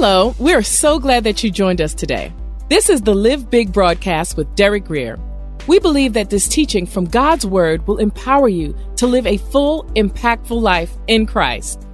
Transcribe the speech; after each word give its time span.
Hello, 0.00 0.32
we're 0.38 0.62
so 0.62 1.00
glad 1.00 1.24
that 1.24 1.42
you 1.42 1.50
joined 1.50 1.80
us 1.80 1.92
today. 1.92 2.32
This 2.70 2.88
is 2.88 3.00
the 3.00 3.16
Live 3.16 3.50
Big 3.50 3.72
broadcast 3.72 4.36
with 4.36 4.54
Derek 4.54 4.84
Grier. 4.84 5.18
We 5.66 5.80
believe 5.80 6.12
that 6.12 6.30
this 6.30 6.46
teaching 6.46 6.86
from 6.86 7.06
God's 7.06 7.44
Word 7.44 7.84
will 7.88 7.98
empower 7.98 8.48
you 8.48 8.76
to 8.94 9.08
live 9.08 9.26
a 9.26 9.38
full, 9.38 9.82
impactful 9.96 10.62
life 10.62 10.92
in 11.08 11.26
Christ. 11.26 11.84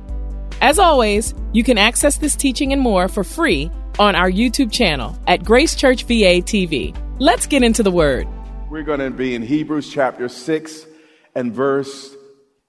As 0.60 0.78
always, 0.78 1.32
you 1.54 1.64
can 1.64 1.78
access 1.78 2.18
this 2.18 2.36
teaching 2.36 2.74
and 2.74 2.82
more 2.82 3.08
for 3.08 3.24
free 3.24 3.70
on 3.98 4.14
our 4.14 4.30
YouTube 4.30 4.70
channel 4.70 5.18
at 5.26 5.42
Grace 5.42 5.74
Church 5.74 6.02
VA 6.02 6.42
TV. 6.42 6.94
Let's 7.18 7.46
get 7.46 7.62
into 7.62 7.82
the 7.82 7.90
Word. 7.90 8.28
We're 8.68 8.82
going 8.82 9.00
to 9.00 9.10
be 9.12 9.34
in 9.34 9.40
Hebrews 9.40 9.90
chapter 9.90 10.28
6 10.28 10.86
and 11.34 11.54
verse 11.54 12.14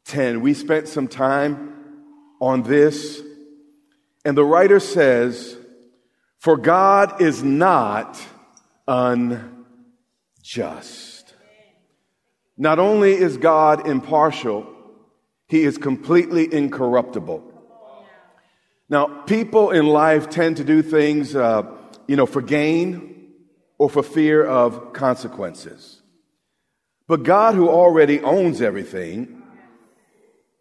10. 0.06 0.40
We 0.40 0.54
spent 0.54 0.88
some 0.88 1.10
time 1.10 1.74
on 2.40 2.64
this, 2.64 3.22
and 4.26 4.36
the 4.36 4.44
writer 4.44 4.80
says, 4.80 5.56
For 6.40 6.58
God 6.58 7.22
is 7.22 7.44
not 7.44 8.20
unjust. 8.88 9.46
Not 12.58 12.80
only 12.80 13.14
is 13.14 13.38
God 13.38 13.88
impartial, 13.88 14.66
he 15.48 15.64
is 15.64 15.78
completely 15.78 16.52
incorruptible. 16.52 17.52
Now, 18.90 19.06
people 19.06 19.70
in 19.72 19.86
life 19.86 20.30
tend 20.30 20.58
to 20.58 20.64
do 20.64 20.82
things, 20.82 21.36
uh, 21.36 21.64
you 22.08 22.16
know, 22.16 22.26
for 22.26 22.42
gain 22.42 23.32
or 23.78 23.92
for 23.92 24.02
fear 24.02 24.44
of 24.44 24.94
consequences. 24.94 26.02
But 27.08 27.22
God, 27.24 27.54
who 27.54 27.70
already 27.70 28.22
owns 28.22 28.62
everything, 28.62 29.44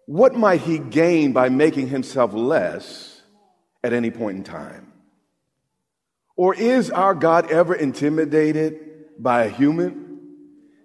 what 0.07 0.35
might 0.35 0.61
he 0.61 0.79
gain 0.79 1.33
by 1.33 1.49
making 1.49 1.89
himself 1.89 2.35
less 2.35 3.14
at 3.85 3.93
any 3.93 4.11
point 4.11 4.39
in 4.39 4.45
time? 4.45 4.93
Or 6.37 6.55
is 6.55 6.91
our 6.91 7.15
God 7.15 7.51
ever 7.53 7.75
intimidated 7.75 8.81
by 9.19 9.45
a 9.45 9.49
human 9.49 10.19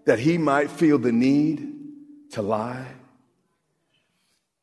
that 0.05 0.19
he 0.19 0.37
might 0.37 0.69
feel 0.69 0.99
the 0.99 1.13
need 1.13 1.65
to 2.31 2.41
lie? 2.41 2.85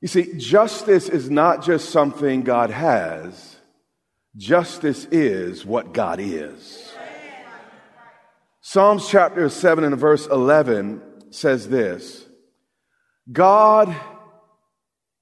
You 0.00 0.09
see, 0.09 0.34
justice 0.37 1.09
is 1.09 1.31
not 1.31 1.65
just 1.65 1.88
something 1.88 2.43
God 2.43 2.71
has, 2.71 3.56
justice 4.37 5.06
is 5.06 5.65
what 5.65 5.94
God 5.94 6.21
is. 6.21 6.93
Psalms 8.60 9.09
chapter 9.09 9.49
7 9.49 9.83
and 9.83 9.97
verse 9.97 10.27
11 10.27 11.00
says 11.31 11.69
this 11.69 12.27
God 13.33 13.97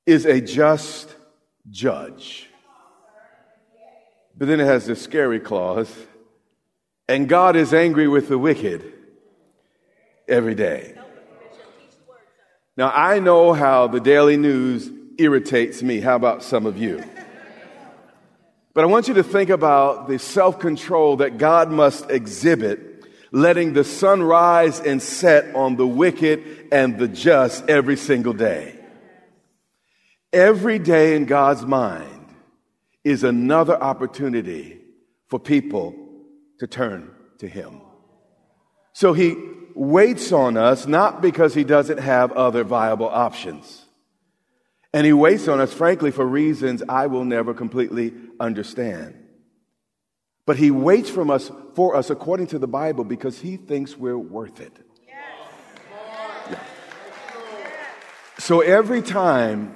is 0.04 0.26
a 0.26 0.40
just 0.40 1.14
judge. 1.70 2.50
But 4.36 4.48
then 4.48 4.60
it 4.60 4.64
has 4.64 4.86
this 4.86 5.00
scary 5.00 5.38
clause, 5.38 5.92
and 7.08 7.28
God 7.28 7.54
is 7.54 7.72
angry 7.72 8.08
with 8.08 8.28
the 8.28 8.38
wicked 8.38 8.92
every 10.26 10.54
day. 10.54 10.98
Now, 12.76 12.90
I 12.92 13.20
know 13.20 13.52
how 13.52 13.86
the 13.86 14.00
daily 14.00 14.36
news 14.36 14.90
irritates 15.18 15.82
me. 15.82 16.00
How 16.00 16.16
about 16.16 16.42
some 16.42 16.66
of 16.66 16.76
you? 16.76 17.04
But 18.72 18.82
I 18.82 18.88
want 18.88 19.06
you 19.06 19.14
to 19.14 19.22
think 19.22 19.50
about 19.50 20.08
the 20.08 20.18
self 20.18 20.58
control 20.58 21.18
that 21.18 21.38
God 21.38 21.70
must 21.70 22.10
exhibit, 22.10 23.04
letting 23.30 23.72
the 23.72 23.84
sun 23.84 24.20
rise 24.20 24.80
and 24.80 25.00
set 25.00 25.54
on 25.54 25.76
the 25.76 25.86
wicked 25.86 26.68
and 26.72 26.98
the 26.98 27.06
just 27.06 27.68
every 27.68 27.96
single 27.96 28.32
day. 28.32 28.76
Every 30.32 30.80
day 30.80 31.14
in 31.14 31.26
God's 31.26 31.64
mind 31.64 32.13
is 33.04 33.22
another 33.22 33.80
opportunity 33.80 34.80
for 35.28 35.38
people 35.38 35.94
to 36.58 36.66
turn 36.66 37.10
to 37.38 37.46
Him. 37.46 37.80
So 38.92 39.12
He 39.12 39.36
waits 39.74 40.32
on 40.32 40.56
us 40.56 40.86
not 40.86 41.20
because 41.20 41.54
He 41.54 41.64
doesn't 41.64 41.98
have 41.98 42.32
other 42.32 42.64
viable 42.64 43.08
options. 43.08 43.84
And 44.92 45.04
He 45.04 45.12
waits 45.12 45.48
on 45.48 45.60
us, 45.60 45.72
frankly, 45.72 46.10
for 46.10 46.24
reasons 46.24 46.82
I 46.88 47.06
will 47.08 47.24
never 47.24 47.52
completely 47.52 48.14
understand. 48.40 49.16
But 50.46 50.56
He 50.56 50.70
waits 50.70 51.10
from 51.10 51.30
us, 51.30 51.50
for 51.74 51.96
us 51.96 52.10
according 52.10 52.48
to 52.48 52.58
the 52.58 52.68
Bible 52.68 53.04
because 53.04 53.40
He 53.40 53.56
thinks 53.56 53.96
we're 53.96 54.18
worth 54.18 54.60
it. 54.60 54.72
Yeah. 56.50 56.58
So 58.38 58.60
every 58.60 59.02
time 59.02 59.74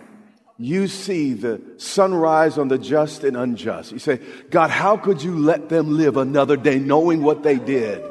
you 0.59 0.89
see 0.89 1.35
the 1.35 1.63
sunrise 1.77 2.59
on 2.59 2.67
the 2.67 2.79
just 2.79 3.23
and 3.23 3.37
unjust. 3.37 3.93
You 3.93 4.01
say, 4.01 4.21
God, 4.51 4.71
how 4.71 4.97
could 4.97 5.23
you 5.23 5.39
let 5.39 5.69
them 5.69 5.97
live 5.97 6.17
another 6.17 6.57
day 6.57 6.81
knowing 6.81 7.23
what 7.23 7.45
they 7.45 7.59
did? 7.59 8.05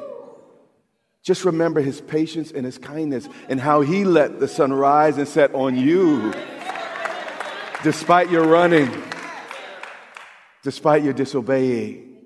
Just 1.24 1.44
remember 1.44 1.82
his 1.82 2.00
patience 2.00 2.52
and 2.54 2.66
his 2.66 2.78
kindness 2.78 3.28
and 3.50 3.60
how 3.60 3.82
he 3.82 4.06
let 4.06 4.40
the 4.40 4.48
sun 4.48 4.72
rise 4.72 5.18
and 5.18 5.28
set 5.28 5.54
on 5.54 5.76
you 5.76 6.34
despite 7.84 8.32
your 8.32 8.48
running, 8.48 8.90
despite 10.64 11.04
your 11.04 11.14
disobeying, 11.14 12.18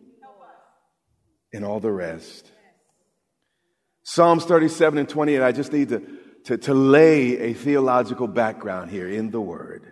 and 1.52 1.66
all 1.66 1.80
the 1.80 1.92
rest. 1.92 2.46
Psalms 4.04 4.46
37 4.46 5.00
and 5.00 5.10
28, 5.10 5.42
I 5.42 5.52
just 5.52 5.74
need 5.74 5.90
to, 5.90 6.04
to, 6.46 6.58
to 6.58 6.74
lay 6.76 7.40
a 7.40 7.54
theological 7.54 8.28
background 8.28 8.92
here 8.92 9.10
in 9.10 9.32
the 9.32 9.42
word. 9.42 9.92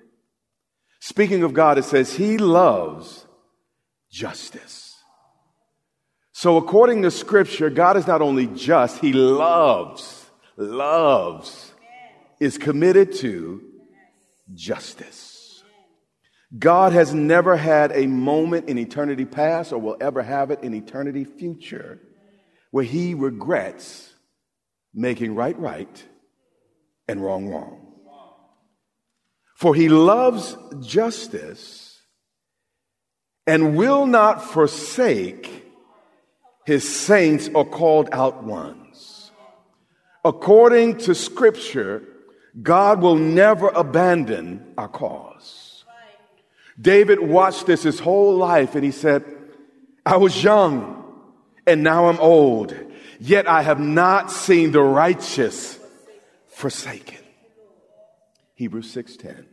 Speaking 0.99 1.43
of 1.43 1.53
God, 1.53 1.77
it 1.77 1.85
says, 1.85 2.13
He 2.13 2.37
loves 2.37 3.25
justice. 4.11 4.95
So, 6.31 6.57
according 6.57 7.01
to 7.01 7.11
Scripture, 7.11 7.69
God 7.69 7.97
is 7.97 8.07
not 8.07 8.21
only 8.21 8.47
just, 8.47 8.99
He 8.99 9.13
loves, 9.13 10.29
loves, 10.57 11.73
is 12.39 12.57
committed 12.57 13.13
to 13.15 13.61
justice. 14.53 15.63
God 16.57 16.93
has 16.93 17.13
never 17.13 17.55
had 17.55 17.91
a 17.91 18.07
moment 18.07 18.69
in 18.69 18.77
eternity 18.77 19.25
past 19.25 19.71
or 19.71 19.79
will 19.79 19.97
ever 20.01 20.23
have 20.23 20.49
it 20.49 20.63
in 20.63 20.73
eternity 20.73 21.23
future 21.23 21.99
where 22.71 22.83
He 22.83 23.13
regrets 23.13 24.13
making 24.93 25.35
right 25.35 25.57
right 25.59 26.03
and 27.07 27.23
wrong 27.23 27.47
wrong. 27.47 27.88
For 29.59 29.75
he 29.75 29.89
loves 29.89 30.55
justice 30.79 31.99
and 33.45 33.75
will 33.75 34.05
not 34.05 34.41
forsake 34.41 35.65
his 36.65 36.87
saints 36.87 37.49
or 37.53 37.65
called 37.65 38.07
out 38.13 38.41
ones. 38.45 39.31
According 40.23 40.99
to 40.99 41.13
scripture, 41.13 42.03
God 42.63 43.01
will 43.01 43.17
never 43.17 43.67
abandon 43.67 44.75
our 44.77 44.87
cause. 44.87 45.83
David 46.79 47.19
watched 47.19 47.65
this 47.65 47.83
his 47.83 47.99
whole 47.99 48.37
life 48.37 48.75
and 48.75 48.85
he 48.85 48.91
said, 48.91 49.25
I 50.05 50.15
was 50.15 50.41
young 50.41 51.03
and 51.67 51.83
now 51.83 52.07
I'm 52.07 52.19
old, 52.21 52.73
yet 53.19 53.45
I 53.45 53.63
have 53.63 53.81
not 53.81 54.31
seen 54.31 54.71
the 54.71 54.81
righteous 54.81 55.77
forsaken 56.47 57.19
Hebrews 58.59 58.91
6:10. 58.93 59.45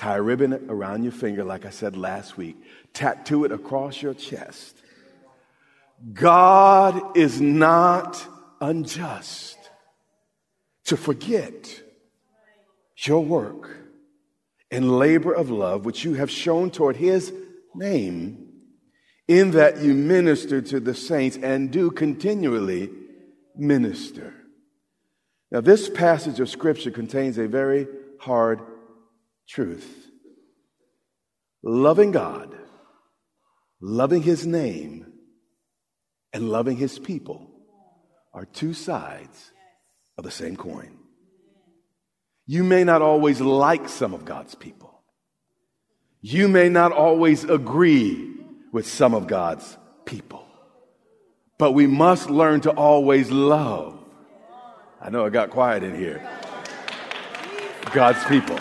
Tie 0.00 0.16
a 0.16 0.22
ribbon 0.22 0.64
around 0.70 1.02
your 1.02 1.12
finger, 1.12 1.44
like 1.44 1.66
I 1.66 1.68
said 1.68 1.94
last 1.94 2.38
week. 2.38 2.56
Tattoo 2.94 3.44
it 3.44 3.52
across 3.52 4.00
your 4.00 4.14
chest. 4.14 4.78
God 6.14 7.18
is 7.18 7.38
not 7.38 8.26
unjust 8.62 9.58
to 10.86 10.96
forget 10.96 11.82
your 12.96 13.22
work 13.22 13.76
and 14.70 14.98
labor 14.98 15.34
of 15.34 15.50
love 15.50 15.84
which 15.84 16.02
you 16.02 16.14
have 16.14 16.30
shown 16.30 16.70
toward 16.70 16.96
his 16.96 17.30
name, 17.74 18.48
in 19.28 19.50
that 19.50 19.82
you 19.82 19.92
minister 19.92 20.62
to 20.62 20.80
the 20.80 20.94
saints 20.94 21.36
and 21.42 21.70
do 21.70 21.90
continually 21.90 22.88
minister. 23.54 24.32
Now, 25.50 25.60
this 25.60 25.90
passage 25.90 26.40
of 26.40 26.48
scripture 26.48 26.90
contains 26.90 27.36
a 27.36 27.46
very 27.46 27.86
hard 28.18 28.62
truth. 29.50 30.06
Loving 31.62 32.12
God, 32.12 32.54
loving 33.80 34.22
his 34.22 34.46
name, 34.46 35.06
and 36.32 36.48
loving 36.48 36.76
his 36.76 36.98
people 36.98 37.50
are 38.32 38.44
two 38.46 38.72
sides 38.72 39.50
of 40.16 40.24
the 40.24 40.30
same 40.30 40.56
coin. 40.56 40.96
You 42.46 42.62
may 42.64 42.84
not 42.84 43.02
always 43.02 43.40
like 43.40 43.88
some 43.88 44.14
of 44.14 44.24
God's 44.24 44.54
people. 44.54 45.02
You 46.20 46.48
may 46.48 46.68
not 46.68 46.92
always 46.92 47.44
agree 47.44 48.34
with 48.72 48.86
some 48.86 49.14
of 49.14 49.26
God's 49.26 49.76
people. 50.04 50.46
But 51.58 51.72
we 51.72 51.86
must 51.86 52.30
learn 52.30 52.60
to 52.62 52.70
always 52.70 53.30
love. 53.30 53.98
I 55.00 55.10
know 55.10 55.24
it 55.26 55.32
got 55.32 55.50
quiet 55.50 55.82
in 55.82 55.94
here. 55.94 56.26
God's 57.92 58.22
people. 58.24 58.58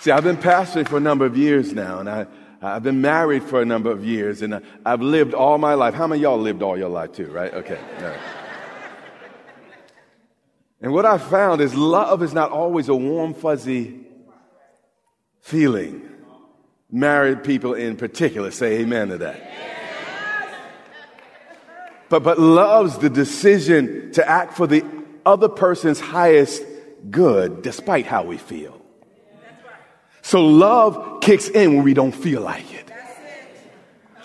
See, 0.00 0.10
I've 0.10 0.24
been 0.24 0.38
pastoring 0.38 0.88
for 0.88 0.96
a 0.96 1.00
number 1.00 1.26
of 1.26 1.36
years 1.36 1.74
now, 1.74 1.98
and 2.00 2.08
I, 2.08 2.26
I've 2.62 2.82
been 2.82 3.02
married 3.02 3.44
for 3.44 3.60
a 3.60 3.66
number 3.66 3.90
of 3.90 4.02
years, 4.02 4.40
and 4.40 4.62
I've 4.84 5.02
lived 5.02 5.34
all 5.34 5.58
my 5.58 5.74
life. 5.74 5.92
How 5.92 6.06
many 6.06 6.22
y'all 6.22 6.40
lived 6.40 6.62
all 6.62 6.78
your 6.78 6.88
life 6.88 7.12
too, 7.12 7.26
right? 7.26 7.52
Okay. 7.52 7.78
And 10.80 10.94
what 10.94 11.04
I 11.04 11.18
found 11.18 11.60
is 11.60 11.74
love 11.74 12.22
is 12.22 12.32
not 12.32 12.50
always 12.50 12.88
a 12.88 12.94
warm, 12.94 13.34
fuzzy 13.34 14.00
feeling. 15.40 16.08
Married 16.90 17.44
people 17.44 17.74
in 17.74 17.98
particular 17.98 18.50
say 18.50 18.78
amen 18.78 19.08
to 19.08 19.18
that. 19.18 19.50
But, 22.08 22.22
but 22.22 22.38
love's 22.40 22.96
the 22.96 23.10
decision 23.10 24.12
to 24.12 24.26
act 24.26 24.54
for 24.54 24.66
the 24.66 24.82
other 25.26 25.50
person's 25.50 26.00
highest 26.00 26.62
good 27.10 27.60
despite 27.60 28.06
how 28.06 28.24
we 28.24 28.38
feel. 28.38 28.79
So 30.22 30.44
love 30.44 31.20
kicks 31.20 31.48
in 31.48 31.76
when 31.76 31.84
we 31.84 31.94
don't 31.94 32.12
feel 32.12 32.42
like 32.42 32.72
it. 32.72 32.90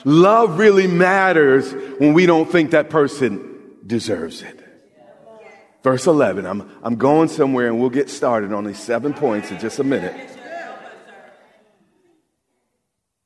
Love 0.04 0.60
really 0.60 0.88
matters 0.88 1.74
when 2.00 2.14
we 2.14 2.26
don't 2.26 2.50
think 2.52 2.72
that 2.72 2.90
person 2.90 3.78
deserves 3.86 4.44
it. 4.44 4.62
Verse 5.84 6.08
11, 6.08 6.46
I'm, 6.46 6.70
I'm 6.84 6.96
going 6.96 7.28
somewhere 7.28 7.68
and 7.68 7.80
we'll 7.80 7.90
get 7.90 8.10
started 8.10 8.52
on 8.54 8.66
these 8.66 8.80
seven 8.80 9.14
points 9.14 9.52
in 9.52 9.60
just 9.60 9.80
a 9.80 9.84
minute. 9.84 10.16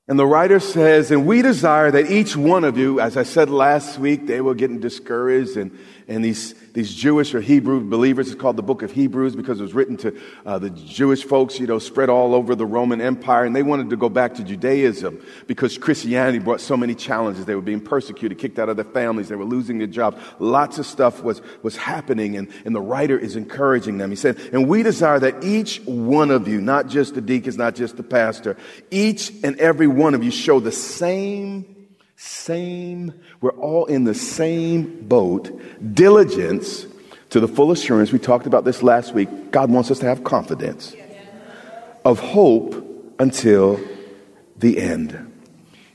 And 0.10 0.18
the 0.18 0.26
writer 0.26 0.60
says, 0.60 1.12
and 1.12 1.28
we 1.28 1.42
desire 1.44 1.92
that 1.92 2.10
each 2.10 2.36
one 2.36 2.64
of 2.64 2.78
you, 2.78 3.00
as 3.00 3.16
I 3.16 3.24
said 3.24 3.50
last 3.50 4.00
week, 4.00 4.26
they 4.26 4.42
were 4.42 4.56
getting 4.56 4.80
discouraged 4.80 5.56
and, 5.56 5.78
and 6.10 6.26
these, 6.26 6.56
these 6.74 6.94
Jewish 6.94 7.36
or 7.36 7.40
Hebrew 7.40 7.88
believers, 7.88 8.32
it's 8.32 8.42
called 8.42 8.56
the 8.56 8.64
book 8.64 8.82
of 8.82 8.92
Hebrews 8.92 9.36
because 9.36 9.60
it 9.60 9.64
was 9.64 9.76
written 9.76 9.96
to 9.98 10.20
uh, 10.44 10.58
the 10.58 10.72
Jewish 10.72 11.24
folks, 11.24 11.60
you 11.60 11.68
know, 11.68 11.78
spread 11.78 12.10
all 12.10 12.34
over 12.34 12.56
the 12.56 12.66
Roman 12.66 13.00
Empire. 13.00 13.46
And 13.46 13.56
they 13.56 13.62
wanted 13.62 13.92
to 13.92 13.96
go 13.96 14.10
back 14.10 14.34
to 14.36 14.44
Judaism 14.44 15.24
because 15.46 15.78
Christianity 15.78 16.40
brought 16.40 16.62
so 16.62 16.76
many 16.76 16.96
challenges. 16.96 17.46
They 17.46 17.54
were 17.54 17.62
being 17.62 17.80
persecuted, 17.80 18.40
kicked 18.40 18.58
out 18.58 18.70
of 18.70 18.76
their 18.76 18.86
families. 18.86 19.30
They 19.30 19.36
were 19.36 19.46
losing 19.46 19.78
their 19.78 19.86
jobs. 19.86 20.18
Lots 20.40 20.80
of 20.80 20.88
stuff 20.88 21.22
was, 21.22 21.44
was 21.62 21.78
happening. 21.78 22.38
And, 22.38 22.52
and 22.66 22.76
the 22.76 22.82
writer 22.82 23.18
is 23.18 23.36
encouraging 23.36 24.00
them. 24.00 24.10
He 24.10 24.16
said, 24.16 24.40
and 24.52 24.68
we 24.68 24.82
desire 24.82 25.20
that 25.20 25.44
each 25.44 25.80
one 25.86 26.32
of 26.32 26.48
you, 26.48 26.60
not 26.60 26.88
just 26.88 27.14
the 27.14 27.22
deacons, 27.22 27.56
not 27.56 27.76
just 27.76 27.98
the 27.98 28.04
pastor, 28.04 28.58
each 28.90 29.32
and 29.44 29.60
every 29.60 29.88
one 29.88 30.16
of 30.16 30.24
you 30.24 30.32
show 30.32 30.60
the 30.60 30.72
same 30.72 31.79
same, 32.22 33.14
we're 33.40 33.52
all 33.52 33.86
in 33.86 34.04
the 34.04 34.14
same 34.14 35.08
boat. 35.08 35.58
Diligence 35.94 36.86
to 37.30 37.40
the 37.40 37.48
full 37.48 37.72
assurance. 37.72 38.12
We 38.12 38.20
talked 38.20 38.46
about 38.46 38.66
this 38.66 38.84
last 38.84 39.14
week. 39.14 39.52
God 39.52 39.72
wants 39.72 39.90
us 39.90 40.00
to 40.00 40.06
have 40.06 40.26
confidence 40.26 40.94
of 42.04 42.20
hope 42.20 43.16
until 43.20 43.80
the 44.58 44.80
end. 44.80 45.32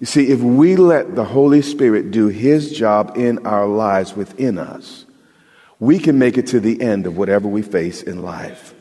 You 0.00 0.06
see, 0.06 0.28
if 0.28 0.40
we 0.40 0.76
let 0.76 1.14
the 1.14 1.24
Holy 1.24 1.60
Spirit 1.60 2.10
do 2.10 2.28
His 2.28 2.72
job 2.72 3.18
in 3.18 3.46
our 3.46 3.66
lives 3.66 4.16
within 4.16 4.56
us, 4.56 5.04
we 5.78 5.98
can 5.98 6.18
make 6.18 6.38
it 6.38 6.46
to 6.48 6.60
the 6.60 6.80
end 6.80 7.06
of 7.06 7.18
whatever 7.18 7.48
we 7.48 7.60
face 7.60 8.02
in 8.02 8.22
life. 8.22 8.72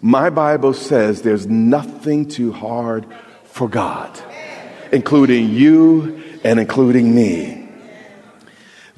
My 0.00 0.30
Bible 0.30 0.72
says 0.72 1.20
there's 1.20 1.46
nothing 1.46 2.28
too 2.28 2.50
hard 2.50 3.04
for 3.44 3.68
God, 3.68 4.18
including 4.90 5.50
you 5.50 6.21
and 6.44 6.58
including 6.60 7.14
me. 7.14 7.68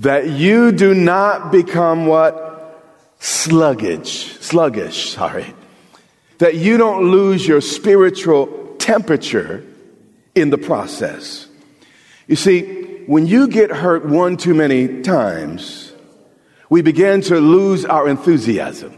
That 0.00 0.29
you 0.29 0.73
do 0.73 0.94
not 0.94 1.52
become 1.52 2.06
what? 2.06 2.43
Sluggish, 3.20 4.38
sluggish, 4.41 5.11
sorry. 5.11 5.55
That 6.38 6.56
you 6.56 6.76
don't 6.76 7.11
lose 7.11 7.46
your 7.46 7.61
spiritual 7.61 8.75
temperature 8.79 9.64
in 10.35 10.50
the 10.50 10.58
process. 10.58 11.46
You 12.26 12.37
see, 12.37 13.05
when 13.06 13.26
you 13.26 13.49
get 13.49 13.70
hurt 13.70 14.05
one 14.05 14.37
too 14.37 14.55
many 14.55 15.02
times, 15.02 15.93
we 16.69 16.82
begin 16.82 17.20
to 17.23 17.38
lose 17.38 17.85
our 17.85 18.08
enthusiasm. 18.08 18.94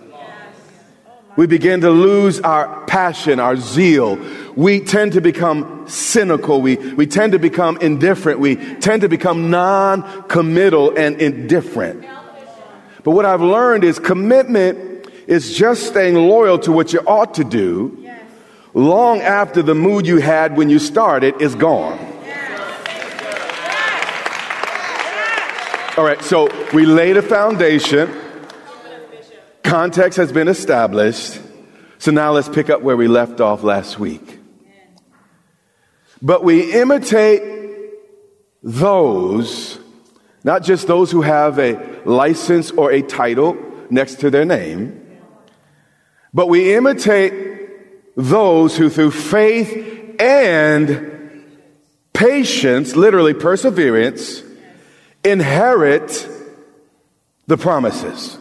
We 1.37 1.47
begin 1.47 1.83
to 1.83 1.91
lose 1.91 2.41
our 2.41 2.87
passion, 2.87 3.39
our 3.41 3.57
zeal. 3.57 4.17
We 4.57 4.81
tend 4.81 5.13
to 5.13 5.21
become 5.21 5.85
cynical. 5.87 6.63
We, 6.63 6.77
we 6.77 7.07
tend 7.07 7.33
to 7.33 7.39
become 7.39 7.77
indifferent. 7.77 8.41
We 8.41 8.57
tend 8.57 9.03
to 9.03 9.09
become 9.09 9.51
non 9.51 10.23
committal 10.25 10.97
and 10.97 11.21
indifferent. 11.21 12.07
But 13.05 13.11
what 13.13 13.25
I've 13.25 13.43
learned 13.43 13.85
is 13.85 13.99
commitment 13.99 15.09
is 15.27 15.57
just 15.57 15.87
staying 15.87 16.15
loyal 16.15 16.59
to 16.61 16.73
what 16.73 16.93
you 16.93 17.01
ought 17.01 17.35
to 17.35 17.45
do 17.45 18.03
long 18.75 19.21
after 19.21 19.63
the 19.63 19.75
mood 19.75 20.07
you 20.07 20.19
had 20.19 20.57
when 20.57 20.71
you 20.71 20.79
started 20.79 21.41
is 21.41 21.55
gone. 21.55 21.99
All 25.97 26.05
right, 26.05 26.21
so 26.23 26.49
we 26.75 26.85
laid 26.85 27.17
a 27.17 27.23
foundation. 27.23 28.15
Context 29.63 30.19
has 30.19 30.31
been 30.31 30.49
established. 30.49 31.41
So 31.99 32.11
now 32.11 32.33
let's 32.33 32.49
pick 32.49 32.69
up 32.69 32.83
where 32.83 32.97
we 32.97 33.09
left 33.09 33.41
off 33.41 33.63
last 33.63 33.99
week. 33.99 34.36
But 36.23 36.43
we 36.43 36.73
imitate 36.73 37.43
those, 38.63 39.79
not 40.45 40.63
just 40.63 40.87
those 40.87 41.11
who 41.11 41.23
have 41.23 41.59
a 41.59 42.03
license 42.05 42.71
or 42.71 42.91
a 42.91 43.03
title 43.03 43.57
next 43.91 44.21
to 44.21 44.31
their 44.31 44.45
name, 44.45 45.03
but 46.33 46.49
we 46.49 46.75
imitate 46.75 48.17
those 48.17 48.77
who 48.77 48.89
through 48.89 49.11
faith 49.11 50.21
and 50.21 51.13
patience, 52.13 52.97
literally 52.97 53.35
perseverance, 53.35 54.43
inherit 55.23 56.29
the 57.47 57.57
promises. 57.57 58.39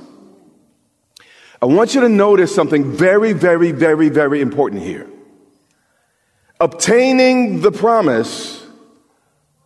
I 1.62 1.66
want 1.66 1.96
you 1.96 2.02
to 2.02 2.10
notice 2.10 2.54
something 2.54 2.92
very, 2.92 3.34
very, 3.34 3.72
very, 3.72 4.10
very 4.10 4.42
important 4.42 4.82
here. 4.82 5.10
Obtaining 6.60 7.62
the 7.62 7.72
promise 7.72 8.66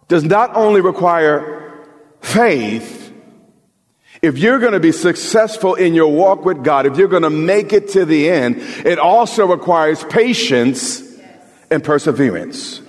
does 0.08 0.24
not 0.24 0.55
only 0.55 0.81
require 0.81 1.86
faith, 2.22 3.13
if 4.22 4.38
you're 4.38 4.60
going 4.60 4.74
to 4.74 4.79
be 4.79 4.91
successful 4.91 5.75
in 5.75 5.93
your 5.93 6.12
walk 6.12 6.43
with 6.43 6.63
God, 6.63 6.86
if 6.86 6.98
you're 6.98 7.08
going 7.08 7.24
to 7.24 7.29
make 7.29 7.72
it 7.72 7.89
to 7.89 8.05
the 8.05 8.29
end, 8.29 8.58
it 8.86 9.00
also 9.00 9.46
requires 9.46 10.03
patience 10.05 11.01
and 11.72 11.84
perseverance. 11.84 12.81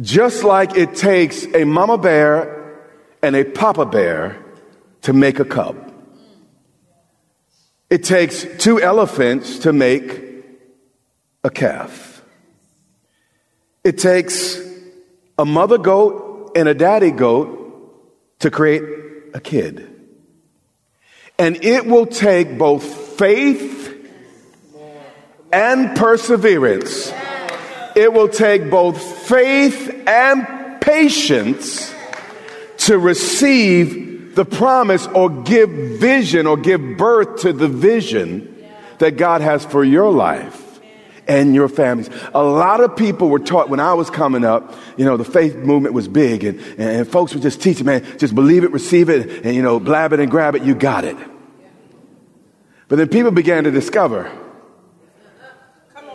Just 0.00 0.44
like 0.44 0.76
it 0.76 0.94
takes 0.94 1.44
a 1.54 1.64
mama 1.64 1.98
bear 1.98 2.78
and 3.22 3.34
a 3.34 3.44
papa 3.44 3.84
bear 3.84 4.42
to 5.02 5.12
make 5.12 5.38
a 5.38 5.44
cub. 5.44 5.92
It 7.90 8.04
takes 8.04 8.46
two 8.58 8.80
elephants 8.80 9.60
to 9.60 9.72
make 9.72 10.22
a 11.44 11.50
calf. 11.50 12.15
It 13.86 13.98
takes 13.98 14.58
a 15.38 15.44
mother 15.44 15.78
goat 15.78 16.50
and 16.56 16.68
a 16.68 16.74
daddy 16.74 17.12
goat 17.12 18.40
to 18.40 18.50
create 18.50 18.82
a 19.32 19.38
kid. 19.38 19.88
And 21.38 21.64
it 21.64 21.86
will 21.86 22.06
take 22.06 22.58
both 22.58 22.82
faith 23.16 24.10
and 25.52 25.96
perseverance. 25.96 27.12
It 27.94 28.12
will 28.12 28.28
take 28.28 28.68
both 28.72 29.00
faith 29.00 30.02
and 30.08 30.80
patience 30.80 31.94
to 32.78 32.98
receive 32.98 34.34
the 34.34 34.44
promise 34.44 35.06
or 35.06 35.30
give 35.30 35.70
vision 35.70 36.48
or 36.48 36.56
give 36.56 36.96
birth 36.96 37.42
to 37.42 37.52
the 37.52 37.68
vision 37.68 38.52
that 38.98 39.12
God 39.16 39.42
has 39.42 39.64
for 39.64 39.84
your 39.84 40.10
life 40.10 40.65
and 41.28 41.54
your 41.54 41.68
families. 41.68 42.10
A 42.34 42.42
lot 42.42 42.80
of 42.80 42.96
people 42.96 43.28
were 43.28 43.38
taught 43.38 43.68
when 43.68 43.80
I 43.80 43.94
was 43.94 44.10
coming 44.10 44.44
up, 44.44 44.74
you 44.96 45.04
know, 45.04 45.16
the 45.16 45.24
faith 45.24 45.56
movement 45.56 45.94
was 45.94 46.08
big 46.08 46.44
and, 46.44 46.60
and 46.78 47.08
folks 47.08 47.34
were 47.34 47.40
just 47.40 47.60
teaching, 47.60 47.86
man, 47.86 48.04
just 48.18 48.34
believe 48.34 48.64
it, 48.64 48.72
receive 48.72 49.08
it, 49.08 49.44
and, 49.44 49.54
you 49.54 49.62
know, 49.62 49.80
blab 49.80 50.12
it 50.12 50.20
and 50.20 50.30
grab 50.30 50.54
it, 50.54 50.62
you 50.62 50.74
got 50.74 51.04
it. 51.04 51.16
But 52.88 52.96
then 52.96 53.08
people 53.08 53.32
began 53.32 53.64
to 53.64 53.70
discover 53.70 54.30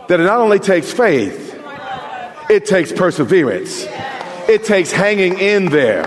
that 0.08 0.20
it 0.20 0.24
not 0.24 0.40
only 0.40 0.58
takes 0.58 0.90
faith, 0.90 1.58
it 2.48 2.66
takes 2.66 2.92
perseverance. 2.92 3.86
It 4.48 4.64
takes 4.64 4.90
hanging 4.90 5.38
in 5.38 5.66
there. 5.66 6.04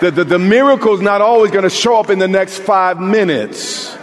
The, 0.00 0.10
the, 0.10 0.24
the 0.24 0.38
miracle's 0.38 1.00
not 1.00 1.20
always 1.20 1.50
going 1.50 1.62
to 1.64 1.70
show 1.70 1.98
up 1.98 2.10
in 2.10 2.18
the 2.18 2.28
next 2.28 2.58
five 2.58 3.00
minutes. 3.00 3.93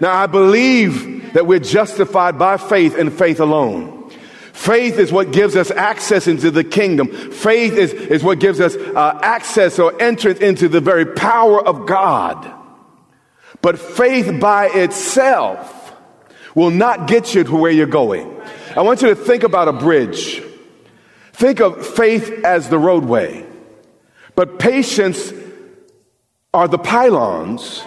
Now, 0.00 0.14
I 0.14 0.26
believe 0.26 1.32
that 1.32 1.46
we're 1.46 1.58
justified 1.58 2.38
by 2.38 2.56
faith 2.56 2.96
and 2.96 3.12
faith 3.12 3.40
alone. 3.40 4.10
Faith 4.52 4.98
is 4.98 5.12
what 5.12 5.32
gives 5.32 5.54
us 5.54 5.70
access 5.70 6.26
into 6.26 6.50
the 6.50 6.64
kingdom. 6.64 7.08
Faith 7.30 7.74
is, 7.74 7.92
is 7.92 8.24
what 8.24 8.40
gives 8.40 8.58
us 8.58 8.74
uh, 8.74 9.18
access 9.22 9.78
or 9.78 10.00
entrance 10.00 10.40
into 10.40 10.68
the 10.68 10.80
very 10.80 11.04
power 11.04 11.64
of 11.64 11.86
God. 11.86 12.52
But 13.60 13.78
faith 13.78 14.40
by 14.40 14.68
itself 14.68 15.94
will 16.54 16.70
not 16.70 17.06
get 17.06 17.34
you 17.34 17.44
to 17.44 17.54
where 17.54 17.70
you're 17.70 17.86
going. 17.86 18.34
I 18.74 18.80
want 18.80 19.02
you 19.02 19.08
to 19.08 19.14
think 19.14 19.42
about 19.42 19.68
a 19.68 19.72
bridge. 19.72 20.42
Think 21.32 21.60
of 21.60 21.86
faith 21.86 22.44
as 22.44 22.70
the 22.70 22.78
roadway, 22.78 23.46
but 24.34 24.58
patience 24.58 25.32
are 26.54 26.66
the 26.66 26.78
pylons 26.78 27.82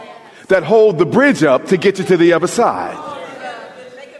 that 0.49 0.63
hold 0.63 0.97
the 0.97 1.05
bridge 1.05 1.43
up 1.43 1.65
to 1.67 1.77
get 1.77 1.97
you 1.97 2.05
to 2.05 2.17
the 2.17 2.33
other 2.33 2.47
side. 2.47 3.05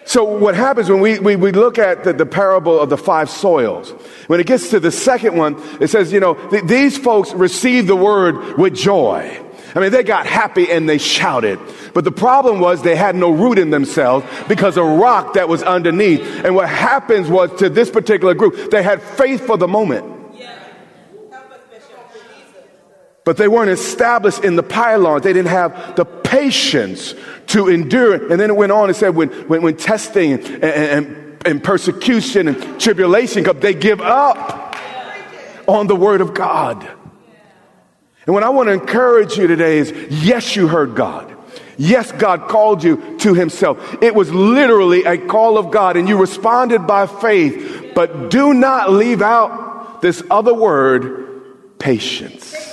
So 0.05 0.24
what 0.24 0.55
happens 0.55 0.89
when 0.89 1.01
we, 1.01 1.19
we, 1.19 1.36
we 1.36 1.51
look 1.51 1.77
at 1.77 2.03
the, 2.03 2.13
the, 2.13 2.25
parable 2.25 2.79
of 2.79 2.89
the 2.89 2.98
five 2.98 3.29
soils, 3.29 3.91
when 4.25 4.39
it 4.39 4.48
gets 4.48 4.71
to 4.71 4.79
the 4.79 4.91
second 4.91 5.36
one, 5.36 5.55
it 5.79 5.89
says, 5.89 6.12
you 6.12 6.19
know, 6.19 6.33
th- 6.50 6.63
these 6.63 6.98
folks 6.98 7.31
received 7.33 7.88
the 7.88 7.95
word 7.95 8.57
with 8.57 8.74
joy. 8.74 9.39
I 9.75 9.79
mean, 9.79 9.91
they 9.91 10.01
got 10.01 10.25
happy 10.25 10.71
and 10.71 10.89
they 10.89 10.98
shouted. 10.98 11.59
But 11.93 12.05
the 12.05 12.12
problem 12.12 12.59
was 12.59 12.81
they 12.81 12.95
had 12.95 13.15
no 13.15 13.29
root 13.29 13.59
in 13.59 13.69
themselves 13.69 14.25
because 14.48 14.77
a 14.77 14.83
rock 14.83 15.33
that 15.33 15.48
was 15.48 15.62
underneath. 15.62 16.21
And 16.43 16.55
what 16.55 16.69
happens 16.69 17.29
was 17.29 17.53
to 17.59 17.69
this 17.69 17.91
particular 17.91 18.33
group, 18.33 18.71
they 18.71 18.81
had 18.81 19.03
faith 19.03 19.45
for 19.45 19.57
the 19.57 19.67
moment. 19.67 20.19
But 23.29 23.38
they 23.38 23.48
weren't 23.48 23.69
established 23.69 24.43
in 24.43 24.55
the 24.55 24.63
pylons. 24.63 25.21
They 25.21 25.33
didn't 25.33 25.50
have 25.50 25.95
the 25.95 26.03
patience 26.03 27.13
to 27.50 27.67
endure. 27.67 28.15
And 28.15 28.41
then 28.41 28.50
it 28.50 28.55
went 28.55 28.71
on 28.71 28.89
and 28.89 28.95
said 28.98 29.09
when, 29.09 29.29
when, 29.48 29.62
when 29.62 29.77
testing 29.77 30.33
and, 30.33 30.63
and, 30.63 31.38
and 31.45 31.63
persecution 31.63 32.48
and 32.48 32.81
tribulation 32.81 33.43
come, 33.43 33.59
they 33.59 33.75
give 33.75 34.01
up 34.01 34.75
on 35.67 35.86
the 35.86 35.95
word 35.95 36.21
of 36.21 36.33
God. 36.33 36.83
And 38.25 38.33
what 38.33 38.41
I 38.41 38.50
want 38.50 38.69
to 38.69 38.74
encourage 38.74 39.38
you 39.38 39.45
today 39.45 39.77
is 39.77 39.91
yes, 40.09 40.55
you 40.55 40.67
heard 40.67 40.95
God. 40.95 41.31
Yes, 41.77 42.12
God 42.12 42.48
called 42.50 42.83
you 42.83 43.19
to 43.19 43.36
Himself. 43.36 44.01
It 44.01 44.15
was 44.15 44.31
literally 44.31 45.03
a 45.03 45.19
call 45.19 45.59
of 45.59 45.69
God, 45.69 45.98
and 45.98 46.09
you 46.09 46.17
responded 46.17 46.88
by 46.88 47.05
faith. 47.05 47.91
But 47.93 48.31
do 48.31 48.55
not 48.55 48.91
leave 48.91 49.21
out 49.21 50.01
this 50.01 50.24
other 50.31 50.55
word, 50.55 51.77
patience. 51.77 52.69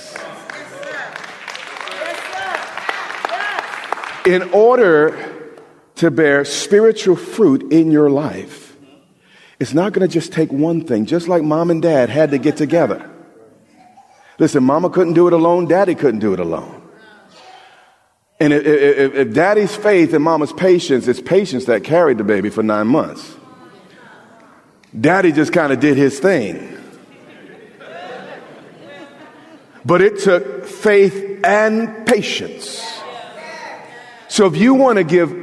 In 4.26 4.42
order 4.52 5.52
to 5.96 6.10
bear 6.10 6.44
spiritual 6.44 7.16
fruit 7.16 7.72
in 7.72 7.90
your 7.92 8.10
life, 8.10 8.76
it's 9.60 9.72
not 9.72 9.92
going 9.92 10.06
to 10.06 10.12
just 10.12 10.32
take 10.32 10.52
one 10.52 10.84
thing, 10.84 11.06
just 11.06 11.28
like 11.28 11.42
mom 11.42 11.70
and 11.70 11.80
dad 11.80 12.10
had 12.10 12.32
to 12.32 12.38
get 12.38 12.56
together. 12.56 13.08
Listen, 14.38 14.64
mama 14.64 14.90
couldn't 14.90 15.14
do 15.14 15.28
it 15.28 15.32
alone, 15.32 15.66
daddy 15.66 15.94
couldn't 15.94 16.20
do 16.20 16.32
it 16.34 16.40
alone. 16.40 16.82
And 18.38 18.52
if, 18.52 18.66
if, 18.66 19.14
if, 19.14 19.32
daddy's 19.32 19.74
faith 19.74 20.12
and 20.12 20.22
mama's 20.22 20.52
patience, 20.52 21.08
it's 21.08 21.22
patience 21.22 21.64
that 21.66 21.84
carried 21.84 22.18
the 22.18 22.24
baby 22.24 22.50
for 22.50 22.62
nine 22.62 22.86
months. 22.86 23.34
Daddy 24.98 25.32
just 25.32 25.52
kind 25.52 25.72
of 25.72 25.80
did 25.80 25.96
his 25.96 26.18
thing. 26.18 26.76
But 29.86 30.02
it 30.02 30.18
took 30.18 30.66
faith 30.66 31.40
and 31.44 32.06
patience. 32.06 32.82
So 34.28 34.46
if 34.46 34.56
you 34.56 34.74
want 34.74 34.98
to 34.98 35.04
give 35.04 35.34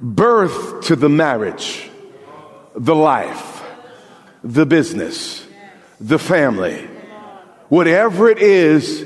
birth 0.00 0.82
to 0.86 0.96
the 0.96 1.08
marriage, 1.08 1.90
the 2.74 2.94
life, 2.94 3.62
the 4.42 4.66
business, 4.66 5.46
the 6.00 6.18
family, 6.18 6.88
whatever 7.68 8.28
it 8.28 8.38
is, 8.38 9.00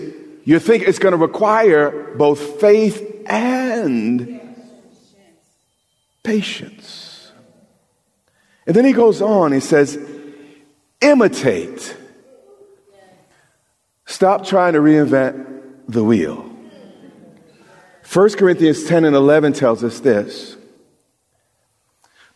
you 0.45 0.59
think 0.59 0.85
it's 0.85 0.99
going 0.99 1.13
to 1.13 1.19
require 1.19 2.15
both 2.17 2.61
faith 2.61 3.25
and 3.27 4.41
patience. 6.23 7.31
And 8.67 8.75
then 8.75 8.85
he 8.85 8.93
goes 8.93 9.23
on, 9.23 9.53
he 9.53 9.61
says, 9.61 9.99
imitate. 11.01 11.97
Stop 14.07 14.47
trying 14.47 14.73
to 14.73 14.81
reinvent 14.81 15.85
the 15.89 16.03
wheel. 16.03 16.56
1 18.13 18.31
Corinthians 18.35 18.85
10 18.85 19.05
and 19.05 19.17
11 19.17 19.53
tells 19.53 19.83
us 19.83 20.01
this. 20.01 20.57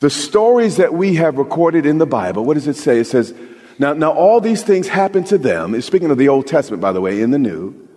The 0.00 0.10
stories 0.10 0.76
that 0.78 0.94
we 0.94 1.14
have 1.16 1.36
recorded 1.36 1.86
in 1.86 1.98
the 1.98 2.06
Bible, 2.06 2.44
what 2.44 2.54
does 2.54 2.66
it 2.66 2.76
say? 2.76 2.98
It 2.98 3.06
says, 3.06 3.34
now, 3.78 3.92
now 3.92 4.12
all 4.12 4.40
these 4.40 4.62
things 4.62 4.88
happened 4.88 5.26
to 5.28 5.38
them. 5.38 5.74
It's 5.74 5.86
speaking 5.86 6.10
of 6.10 6.18
the 6.18 6.28
Old 6.28 6.46
Testament, 6.46 6.82
by 6.82 6.92
the 6.92 7.00
way, 7.00 7.20
in 7.20 7.30
the 7.30 7.38
New. 7.38 7.88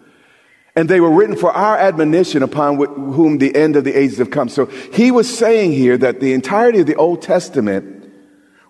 And 0.75 0.89
they 0.89 0.99
were 0.99 1.11
written 1.11 1.35
for 1.35 1.51
our 1.51 1.77
admonition 1.77 2.43
upon 2.43 2.77
whom 2.77 3.37
the 3.37 3.55
end 3.55 3.75
of 3.75 3.83
the 3.83 3.93
ages 3.93 4.17
have 4.17 4.31
come. 4.31 4.49
So 4.49 4.65
he 4.65 5.11
was 5.11 5.35
saying 5.35 5.71
here 5.71 5.97
that 5.97 6.19
the 6.19 6.33
entirety 6.33 6.79
of 6.79 6.87
the 6.87 6.95
Old 6.95 7.21
Testament 7.21 8.11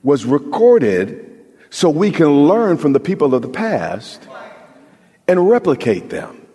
was 0.03 0.25
recorded 0.25 1.29
so 1.69 1.89
we 1.89 2.12
can 2.12 2.48
learn 2.48 2.77
from 2.77 2.93
the 2.93 3.00
people 3.00 3.33
of 3.33 3.41
the 3.41 3.50
past 3.50 4.27
and 5.27 5.50
replicate 5.50 6.10
them. 6.10 6.45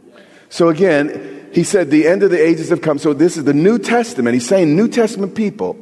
So 0.49 0.69
again, 0.69 1.38
he 1.59 1.65
said 1.65 1.91
the 1.91 2.07
end 2.07 2.23
of 2.23 2.31
the 2.31 2.41
ages 2.41 2.69
have 2.69 2.83
come. 2.83 3.01
So 3.01 3.13
this 3.13 3.37
is 3.37 3.43
the 3.43 3.53
New 3.53 3.81
Testament. 3.81 4.35
He's 4.35 4.47
saying 4.47 4.77
New 4.77 4.87
Testament 4.87 5.35
people. 5.35 5.77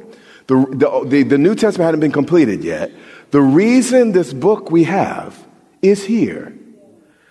The, 0.47 0.55
the, 0.55 1.07
the, 1.07 1.21
the 1.21 1.37
New 1.37 1.53
Testament 1.53 1.85
hadn't 1.85 1.99
been 1.99 2.11
completed 2.11 2.63
yet. 2.63 2.91
The 3.29 3.41
reason 3.41 4.11
this 4.11 4.33
book 4.33 4.71
we 4.71 4.85
have 4.85 5.37
is 5.83 6.03
here 6.03 6.51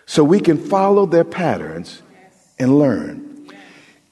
so 0.04 0.22
we 0.22 0.38
can 0.38 0.58
follow 0.58 1.06
their 1.06 1.24
patterns 1.24 2.02
and 2.56 2.78
learn. 2.78 3.48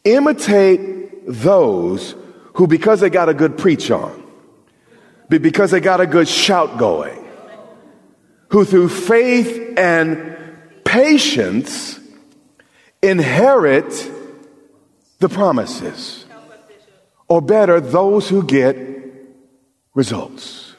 Imitate 0.02 1.28
those 1.28 2.16
who, 2.54 2.66
because 2.66 2.98
they 2.98 3.10
got 3.10 3.28
a 3.28 3.34
good 3.34 3.56
preach 3.56 3.88
on, 3.92 4.20
because 5.28 5.70
they 5.70 5.78
got 5.78 6.00
a 6.00 6.08
good 6.08 6.26
shout 6.26 6.76
going, 6.76 7.24
who 8.48 8.64
through 8.64 8.88
faith 8.88 9.74
and 9.78 10.36
patience 10.84 12.00
inherit 13.00 14.10
the 15.24 15.34
promises. 15.34 16.26
Or 17.28 17.40
better, 17.40 17.80
those 17.80 18.28
who 18.28 18.44
get 18.44 18.76
results. 19.94 20.74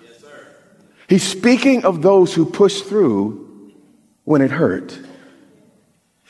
He's 1.09 1.23
speaking 1.23 1.83
of 1.83 2.03
those 2.03 2.33
who 2.33 2.45
push 2.45 2.81
through 2.81 3.73
when 4.23 4.41
it 4.41 4.51
hurt. 4.51 4.99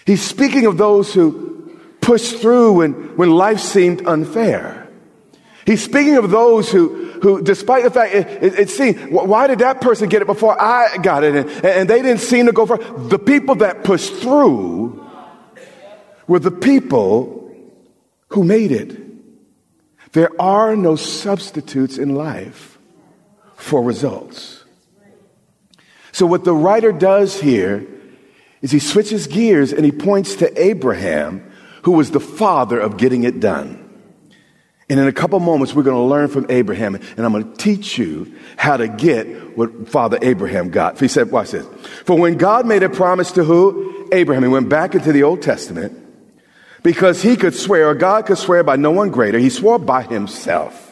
He's 0.05 0.21
speaking 0.21 0.65
of 0.65 0.77
those 0.77 1.13
who 1.13 1.77
pushed 1.99 2.37
through 2.37 2.73
when, 2.73 2.93
when 3.17 3.31
life 3.31 3.59
seemed 3.59 4.07
unfair. 4.07 4.87
He's 5.65 5.83
speaking 5.83 6.15
of 6.15 6.29
those 6.29 6.71
who, 6.71 7.19
who 7.21 7.41
despite 7.41 7.83
the 7.83 7.91
fact 7.91 8.13
it, 8.13 8.27
it, 8.43 8.59
it 8.59 8.69
seemed, 8.69 9.11
why 9.11 9.47
did 9.47 9.59
that 9.59 9.81
person 9.81 10.07
get 10.07 10.21
it 10.21 10.25
before 10.25 10.55
I 10.61 10.97
got 11.01 11.23
it? 11.23 11.35
And, 11.35 11.65
and 11.65 11.89
they 11.89 12.01
didn't 12.01 12.21
seem 12.21 12.45
to 12.45 12.53
go 12.53 12.65
for 12.65 12.77
The 12.77 13.19
people 13.19 13.55
that 13.55 13.83
pushed 13.83 14.13
through 14.13 15.03
were 16.27 16.39
the 16.39 16.51
people 16.51 17.44
who 18.29 18.43
made 18.43 18.71
it. 18.71 18.97
There 20.13 20.29
are 20.39 20.75
no 20.75 20.95
substitutes 20.95 21.97
in 21.97 22.15
life 22.15 22.77
for 23.55 23.83
results. 23.83 24.63
So, 26.11 26.25
what 26.25 26.45
the 26.45 26.53
writer 26.53 26.91
does 26.91 27.39
here 27.41 27.85
is 28.61 28.71
he 28.71 28.79
switches 28.79 29.27
gears 29.27 29.73
and 29.73 29.83
he 29.83 29.91
points 29.91 30.35
to 30.35 30.61
Abraham, 30.61 31.51
who 31.83 31.91
was 31.91 32.11
the 32.11 32.19
father 32.19 32.79
of 32.79 32.97
getting 32.97 33.23
it 33.23 33.39
done. 33.39 33.81
And 34.89 34.99
in 34.99 35.07
a 35.07 35.11
couple 35.11 35.39
moments, 35.39 35.73
we're 35.73 35.83
going 35.83 35.97
to 35.97 36.01
learn 36.01 36.27
from 36.27 36.45
Abraham, 36.49 36.95
and 36.95 37.19
I'm 37.25 37.31
going 37.31 37.51
to 37.51 37.57
teach 37.57 37.97
you 37.97 38.33
how 38.55 38.77
to 38.77 38.87
get 38.87 39.57
what 39.57 39.89
Father 39.89 40.19
Abraham 40.21 40.69
got. 40.69 40.99
He 40.99 41.07
said, 41.07 41.31
watch 41.31 41.51
this. 41.51 41.65
For 42.05 42.17
when 42.17 42.37
God 42.37 42.67
made 42.67 42.83
a 42.83 42.89
promise 42.89 43.31
to 43.33 43.43
who? 43.43 44.07
Abraham. 44.11 44.43
He 44.43 44.49
went 44.49 44.69
back 44.69 44.93
into 44.93 45.11
the 45.11 45.23
Old 45.23 45.41
Testament 45.41 46.04
because 46.85 47.19
he 47.19 47.35
could 47.35 47.55
swear, 47.55 47.89
or 47.89 47.95
God 47.95 48.27
could 48.27 48.37
swear 48.37 48.63
by 48.63 48.75
no 48.75 48.91
one 48.91 49.09
greater. 49.09 49.39
He 49.39 49.49
swore 49.49 49.79
by 49.79 50.03
himself 50.03 50.83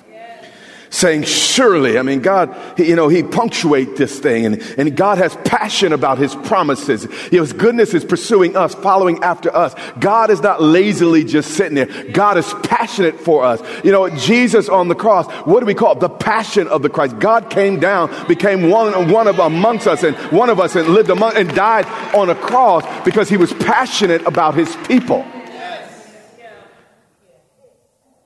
saying, 0.89 1.23
surely, 1.23 1.97
I 1.97 2.03
mean, 2.03 2.21
God, 2.21 2.55
he, 2.77 2.89
you 2.89 2.95
know, 2.95 3.07
he 3.07 3.23
punctuate 3.23 3.95
this 3.95 4.19
thing 4.19 4.45
and, 4.45 4.61
and 4.77 4.95
God 4.95 5.17
has 5.17 5.35
passion 5.37 5.91
about 5.91 6.19
his 6.19 6.35
promises. 6.35 7.05
His 7.31 7.51
goodness 7.51 7.93
is 7.93 8.05
pursuing 8.05 8.55
us, 8.55 8.75
following 8.75 9.23
after 9.23 9.55
us. 9.55 9.75
God 9.99 10.29
is 10.29 10.41
not 10.41 10.61
lazily 10.61 11.23
just 11.23 11.51
sitting 11.51 11.73
there. 11.73 11.87
God 12.11 12.37
is 12.37 12.51
passionate 12.63 13.19
for 13.19 13.43
us. 13.43 13.61
You 13.83 13.91
know, 13.91 14.07
Jesus 14.09 14.69
on 14.69 14.87
the 14.87 14.95
cross, 14.95 15.31
what 15.45 15.59
do 15.59 15.65
we 15.65 15.73
call 15.73 15.93
it? 15.93 15.99
The 15.99 16.09
passion 16.09 16.67
of 16.67 16.83
the 16.83 16.89
Christ. 16.89 17.17
God 17.19 17.49
came 17.49 17.79
down, 17.79 18.11
became 18.27 18.69
one, 18.69 19.09
one 19.09 19.27
of 19.27 19.39
amongst 19.39 19.87
us 19.87 20.03
and 20.03 20.15
one 20.31 20.49
of 20.49 20.59
us 20.59 20.75
and 20.75 20.89
lived 20.89 21.09
among, 21.09 21.35
and 21.35 21.53
died 21.55 21.85
on 22.15 22.29
a 22.29 22.35
cross 22.35 22.83
because 23.03 23.29
he 23.29 23.37
was 23.37 23.51
passionate 23.53 24.25
about 24.27 24.55
his 24.55 24.75
people. 24.87 25.25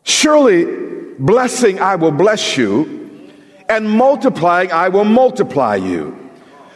Surely 0.07 0.63
blessing, 1.19 1.81
I 1.81 1.97
will 1.97 2.13
bless 2.13 2.55
you, 2.55 3.29
and 3.67 3.89
multiplying, 3.89 4.71
I 4.71 4.87
will 4.87 5.03
multiply 5.03 5.75
you. 5.75 6.17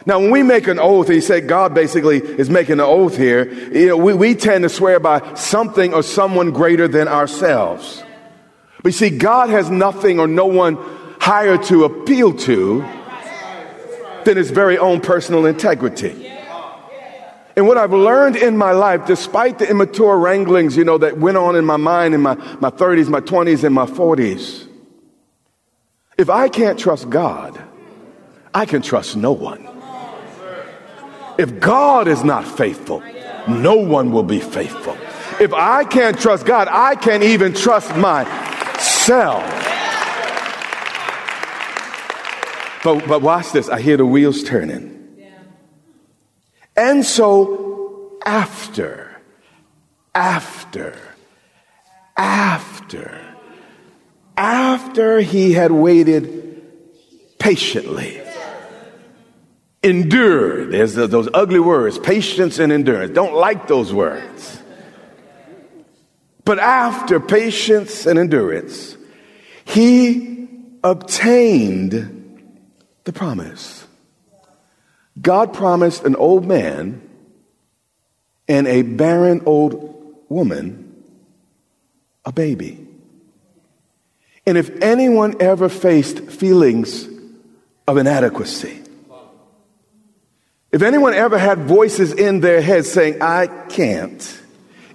Now, 0.04 0.18
when 0.18 0.30
we 0.30 0.42
make 0.42 0.66
an 0.66 0.78
oath, 0.78 1.08
he 1.08 1.22
said 1.22 1.48
God 1.48 1.72
basically 1.72 2.18
is 2.18 2.50
making 2.50 2.74
an 2.74 2.80
oath 2.80 3.16
here. 3.16 3.50
You 3.72 3.86
know, 3.86 3.96
we, 3.96 4.12
we 4.12 4.34
tend 4.34 4.64
to 4.64 4.68
swear 4.68 5.00
by 5.00 5.32
something 5.32 5.94
or 5.94 6.02
someone 6.02 6.50
greater 6.50 6.86
than 6.86 7.08
ourselves. 7.08 8.02
But 8.82 8.90
you 8.90 8.98
see, 8.98 9.16
God 9.16 9.48
has 9.48 9.70
nothing 9.70 10.20
or 10.20 10.26
no 10.26 10.44
one 10.44 10.76
higher 11.18 11.56
to 11.56 11.84
appeal 11.84 12.34
to 12.34 12.80
than 14.26 14.36
his 14.36 14.50
very 14.50 14.76
own 14.76 15.00
personal 15.00 15.46
integrity. 15.46 16.21
And 17.54 17.66
what 17.66 17.76
I've 17.76 17.92
learned 17.92 18.36
in 18.36 18.56
my 18.56 18.72
life, 18.72 19.06
despite 19.06 19.58
the 19.58 19.68
immature 19.68 20.18
wranglings, 20.18 20.76
you 20.76 20.84
know, 20.84 20.98
that 20.98 21.18
went 21.18 21.36
on 21.36 21.54
in 21.54 21.64
my 21.64 21.76
mind 21.76 22.14
in 22.14 22.22
my, 22.22 22.34
my 22.60 22.70
30s, 22.70 23.08
my 23.08 23.20
20s, 23.20 23.62
and 23.64 23.74
my 23.74 23.84
40s, 23.84 24.66
if 26.16 26.30
I 26.30 26.48
can't 26.48 26.78
trust 26.78 27.10
God, 27.10 27.62
I 28.54 28.64
can 28.64 28.80
trust 28.80 29.16
no 29.16 29.32
one. 29.32 29.68
If 31.38 31.60
God 31.60 32.08
is 32.08 32.24
not 32.24 32.46
faithful, 32.46 33.02
no 33.48 33.76
one 33.76 34.12
will 34.12 34.22
be 34.22 34.38
faithful. 34.38 34.96
If 35.40 35.52
I 35.52 35.84
can't 35.84 36.18
trust 36.18 36.46
God, 36.46 36.68
I 36.70 36.94
can't 36.94 37.22
even 37.22 37.54
trust 37.54 37.94
myself. 37.96 39.42
But, 42.84 43.06
but 43.06 43.22
watch 43.22 43.52
this. 43.52 43.68
I 43.68 43.80
hear 43.80 43.96
the 43.96 44.06
wheels 44.06 44.42
turning. 44.42 45.01
And 46.76 47.04
so, 47.04 48.18
after, 48.24 49.20
after, 50.14 50.98
after, 52.16 53.20
after 54.36 55.20
he 55.20 55.52
had 55.52 55.70
waited 55.70 56.62
patiently, 57.38 58.20
endured, 59.82 60.70
there's 60.72 60.94
those 60.94 61.28
ugly 61.34 61.60
words, 61.60 61.98
patience 61.98 62.58
and 62.58 62.72
endurance. 62.72 63.12
Don't 63.12 63.34
like 63.34 63.66
those 63.66 63.92
words. 63.92 64.62
But 66.44 66.58
after 66.58 67.20
patience 67.20 68.06
and 68.06 68.18
endurance, 68.18 68.96
he 69.64 70.48
obtained 70.82 72.48
the 73.04 73.12
promise. 73.12 73.81
God 75.20 75.52
promised 75.52 76.04
an 76.04 76.16
old 76.16 76.46
man 76.46 77.08
and 78.48 78.66
a 78.66 78.82
barren 78.82 79.42
old 79.46 80.16
woman 80.28 80.82
a 82.24 82.32
baby. 82.32 82.86
And 84.46 84.58
if 84.58 84.70
anyone 84.82 85.40
ever 85.40 85.68
faced 85.68 86.30
feelings 86.30 87.08
of 87.86 87.96
inadequacy, 87.96 88.80
if 90.72 90.82
anyone 90.82 91.12
ever 91.12 91.38
had 91.38 91.60
voices 91.60 92.12
in 92.12 92.40
their 92.40 92.62
head 92.62 92.86
saying, 92.86 93.20
I 93.20 93.46
can't, 93.46 94.40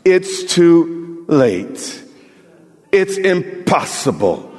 it's 0.03 0.43
too 0.43 1.25
late, 1.27 2.03
it's 2.91 3.17
impossible, 3.17 4.51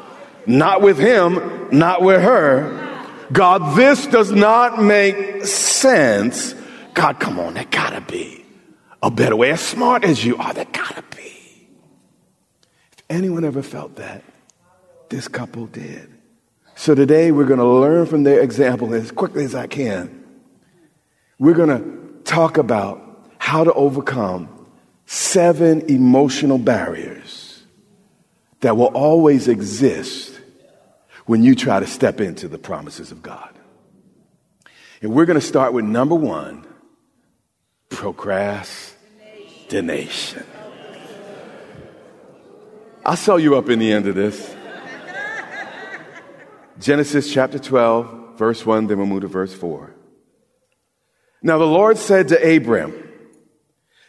not 0.47 0.81
with 0.81 0.99
him, 0.99 1.68
not 1.73 2.03
with 2.03 2.23
her, 2.23 2.88
God, 3.32 3.76
this 3.76 4.06
does 4.06 4.32
not 4.32 4.82
make 4.82 5.44
sense. 5.44 6.54
God, 6.94 7.20
come 7.20 7.38
on, 7.38 7.54
there 7.54 7.66
gotta 7.70 8.00
be 8.00 8.44
a 9.02 9.10
better 9.10 9.36
way. 9.36 9.50
As 9.50 9.60
smart 9.60 10.04
as 10.04 10.24
you 10.24 10.36
are, 10.38 10.52
there 10.54 10.64
gotta 10.66 11.04
be. 11.14 11.68
If 12.92 13.04
anyone 13.10 13.44
ever 13.44 13.62
felt 13.62 13.96
that, 13.96 14.22
this 15.08 15.28
couple 15.28 15.66
did. 15.66 16.10
So 16.74 16.94
today 16.94 17.32
we're 17.32 17.46
gonna 17.46 17.68
learn 17.68 18.06
from 18.06 18.22
their 18.22 18.40
example 18.40 18.94
as 18.94 19.10
quickly 19.10 19.44
as 19.44 19.54
I 19.54 19.66
can. 19.66 20.24
We're 21.38 21.54
gonna 21.54 21.82
talk 22.24 22.56
about 22.56 23.02
how 23.38 23.64
to 23.64 23.72
overcome 23.72 24.66
seven 25.06 25.82
emotional 25.90 26.58
barriers 26.58 27.62
that 28.60 28.76
will 28.76 28.86
always 28.86 29.48
exist 29.48 30.38
when 31.28 31.44
you 31.44 31.54
try 31.54 31.78
to 31.78 31.86
step 31.86 32.20
into 32.22 32.48
the 32.48 32.56
promises 32.56 33.12
of 33.12 33.22
God. 33.22 33.52
And 35.02 35.12
we're 35.12 35.26
going 35.26 35.38
to 35.38 35.46
start 35.46 35.74
with 35.74 35.84
number 35.84 36.14
one 36.14 36.66
procrastination. 37.90 40.46
I'll 43.04 43.16
sell 43.16 43.38
you 43.38 43.56
up 43.56 43.68
in 43.68 43.78
the 43.78 43.92
end 43.92 44.06
of 44.06 44.14
this. 44.14 44.56
Genesis 46.80 47.30
chapter 47.30 47.58
12, 47.58 48.38
verse 48.38 48.64
1, 48.64 48.86
then 48.86 48.96
we'll 48.96 49.06
move 49.06 49.20
to 49.20 49.28
verse 49.28 49.52
4. 49.52 49.94
Now 51.42 51.58
the 51.58 51.66
Lord 51.66 51.98
said 51.98 52.28
to 52.28 52.56
Abram, 52.56 53.06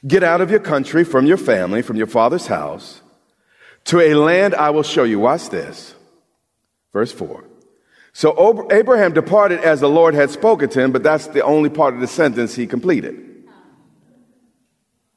Get 0.07 0.23
out 0.23 0.39
of 0.39 0.51
your 0.51 0.61
country, 0.61 1.03
from 1.03 1.25
your 1.25 1.35
family, 1.35 1.81
from 1.81 1.97
your 1.97 2.07
father's 2.07 2.47
house, 2.47 3.01
to 3.83 3.99
a 3.99 4.13
land 4.13 4.55
I 4.55 4.69
will 4.69 4.83
show 4.83 5.03
you. 5.03 5.19
Watch 5.19 5.49
this. 5.49 5.95
Verse 6.93 7.11
4. 7.11 7.43
So 8.11 8.67
Abraham 8.71 9.13
departed 9.13 9.59
as 9.59 9.79
the 9.79 9.89
Lord 9.89 10.15
had 10.15 10.29
spoken 10.31 10.69
to 10.69 10.81
him, 10.81 10.91
but 10.91 11.03
that's 11.03 11.27
the 11.27 11.43
only 11.43 11.69
part 11.69 11.93
of 11.93 11.99
the 11.99 12.07
sentence 12.07 12.55
he 12.55 12.67
completed. 12.67 13.45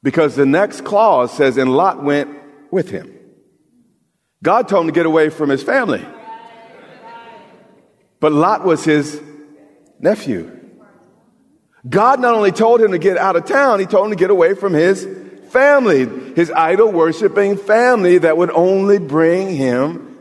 Because 0.03 0.35
the 0.35 0.45
next 0.45 0.83
clause 0.83 1.35
says, 1.35 1.57
and 1.57 1.71
Lot 1.71 2.03
went 2.03 2.29
with 2.71 2.89
him. 2.89 3.17
God 4.43 4.67
told 4.67 4.83
him 4.83 4.87
to 4.89 4.93
get 4.93 5.05
away 5.05 5.29
from 5.29 5.49
his 5.49 5.63
family. 5.63 6.05
But 8.19 8.31
Lot 8.31 8.63
was 8.63 8.83
his 8.83 9.21
nephew. 9.99 10.59
God 11.89 12.19
not 12.19 12.35
only 12.35 12.51
told 12.51 12.81
him 12.81 12.91
to 12.91 12.97
get 12.97 13.17
out 13.17 13.35
of 13.35 13.45
town, 13.45 13.79
he 13.79 13.85
told 13.85 14.05
him 14.05 14.11
to 14.11 14.17
get 14.17 14.29
away 14.29 14.53
from 14.53 14.73
his 14.73 15.07
family, 15.49 16.05
his 16.33 16.51
idol 16.51 16.91
worshiping 16.91 17.57
family 17.57 18.17
that 18.19 18.37
would 18.37 18.51
only 18.51 18.99
bring 18.99 19.55
him 19.55 20.17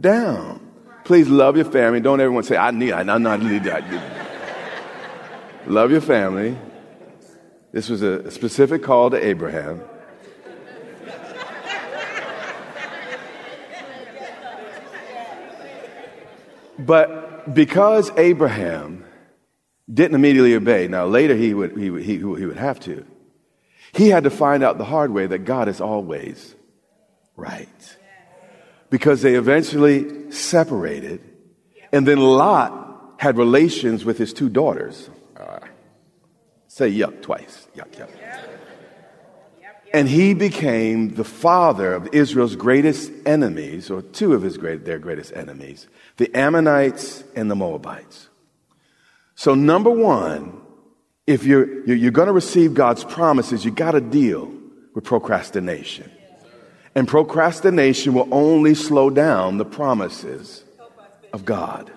down. 0.00 0.65
Please 1.06 1.28
love 1.28 1.54
your 1.54 1.64
family. 1.64 2.00
Don't 2.00 2.20
everyone 2.20 2.42
say, 2.42 2.56
I 2.56 2.72
need, 2.72 2.92
I'm 2.92 3.22
not 3.22 3.40
need 3.40 3.62
that. 3.62 3.84
love 5.68 5.92
your 5.92 6.00
family. 6.00 6.58
This 7.70 7.88
was 7.88 8.02
a 8.02 8.28
specific 8.32 8.82
call 8.82 9.10
to 9.10 9.24
Abraham. 9.24 9.82
But 16.76 17.54
because 17.54 18.10
Abraham 18.16 19.04
didn't 19.88 20.16
immediately 20.16 20.56
obey, 20.56 20.88
now 20.88 21.06
later 21.06 21.36
he 21.36 21.54
would, 21.54 21.78
he, 21.78 21.88
would, 21.88 22.02
he 22.02 22.18
would 22.18 22.56
have 22.56 22.80
to, 22.80 23.06
he 23.92 24.08
had 24.08 24.24
to 24.24 24.30
find 24.30 24.64
out 24.64 24.76
the 24.76 24.84
hard 24.84 25.12
way 25.12 25.28
that 25.28 25.44
God 25.44 25.68
is 25.68 25.80
always 25.80 26.56
right 27.36 27.96
because 28.96 29.20
they 29.20 29.34
eventually 29.34 30.32
separated. 30.32 31.20
And 31.92 32.08
then 32.08 32.18
Lot 32.18 32.72
had 33.18 33.36
relations 33.36 34.06
with 34.06 34.16
his 34.16 34.32
two 34.32 34.48
daughters. 34.48 35.10
Uh, 35.36 35.58
say 36.66 36.90
yuck 36.90 37.20
twice. 37.20 37.68
Yuck, 37.76 37.90
yuck. 37.90 38.08
And 39.92 40.08
he 40.08 40.32
became 40.32 41.14
the 41.14 41.24
father 41.24 41.92
of 41.92 42.08
Israel's 42.14 42.56
greatest 42.56 43.12
enemies, 43.26 43.90
or 43.90 44.00
two 44.00 44.32
of 44.32 44.40
his 44.40 44.56
great, 44.56 44.86
their 44.86 44.98
greatest 44.98 45.30
enemies, 45.34 45.88
the 46.16 46.34
Ammonites 46.34 47.22
and 47.34 47.50
the 47.50 47.54
Moabites. 47.54 48.30
So, 49.34 49.54
number 49.54 49.90
one, 49.90 50.58
if 51.26 51.44
you're, 51.44 51.84
you're 51.84 52.12
going 52.12 52.28
to 52.28 52.32
receive 52.32 52.72
God's 52.72 53.04
promises, 53.04 53.62
you 53.62 53.72
got 53.72 53.90
to 53.90 54.00
deal 54.00 54.50
with 54.94 55.04
procrastination. 55.04 56.10
And 56.96 57.06
procrastination 57.06 58.14
will 58.14 58.26
only 58.32 58.74
slow 58.74 59.10
down 59.10 59.58
the 59.58 59.66
promises 59.66 60.64
of 61.30 61.44
God. 61.44 61.92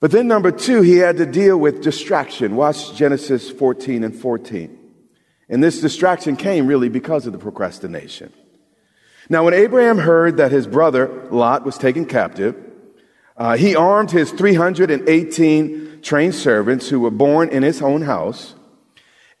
But 0.00 0.10
then, 0.10 0.26
number 0.26 0.50
two, 0.50 0.82
he 0.82 0.96
had 0.96 1.18
to 1.18 1.26
deal 1.26 1.56
with 1.56 1.82
distraction. 1.82 2.56
Watch 2.56 2.96
Genesis 2.96 3.48
14 3.48 4.02
and 4.02 4.16
14. 4.16 4.76
And 5.48 5.62
this 5.62 5.80
distraction 5.80 6.34
came 6.34 6.66
really 6.66 6.88
because 6.88 7.26
of 7.26 7.32
the 7.32 7.38
procrastination. 7.38 8.32
Now, 9.28 9.44
when 9.44 9.54
Abraham 9.54 9.98
heard 9.98 10.38
that 10.38 10.50
his 10.50 10.66
brother 10.66 11.28
Lot 11.30 11.64
was 11.64 11.78
taken 11.78 12.06
captive, 12.06 12.56
uh, 13.36 13.56
he 13.56 13.76
armed 13.76 14.10
his 14.10 14.32
318 14.32 16.00
trained 16.02 16.34
servants 16.34 16.88
who 16.88 16.98
were 16.98 17.12
born 17.12 17.50
in 17.50 17.62
his 17.62 17.82
own 17.82 18.02
house 18.02 18.56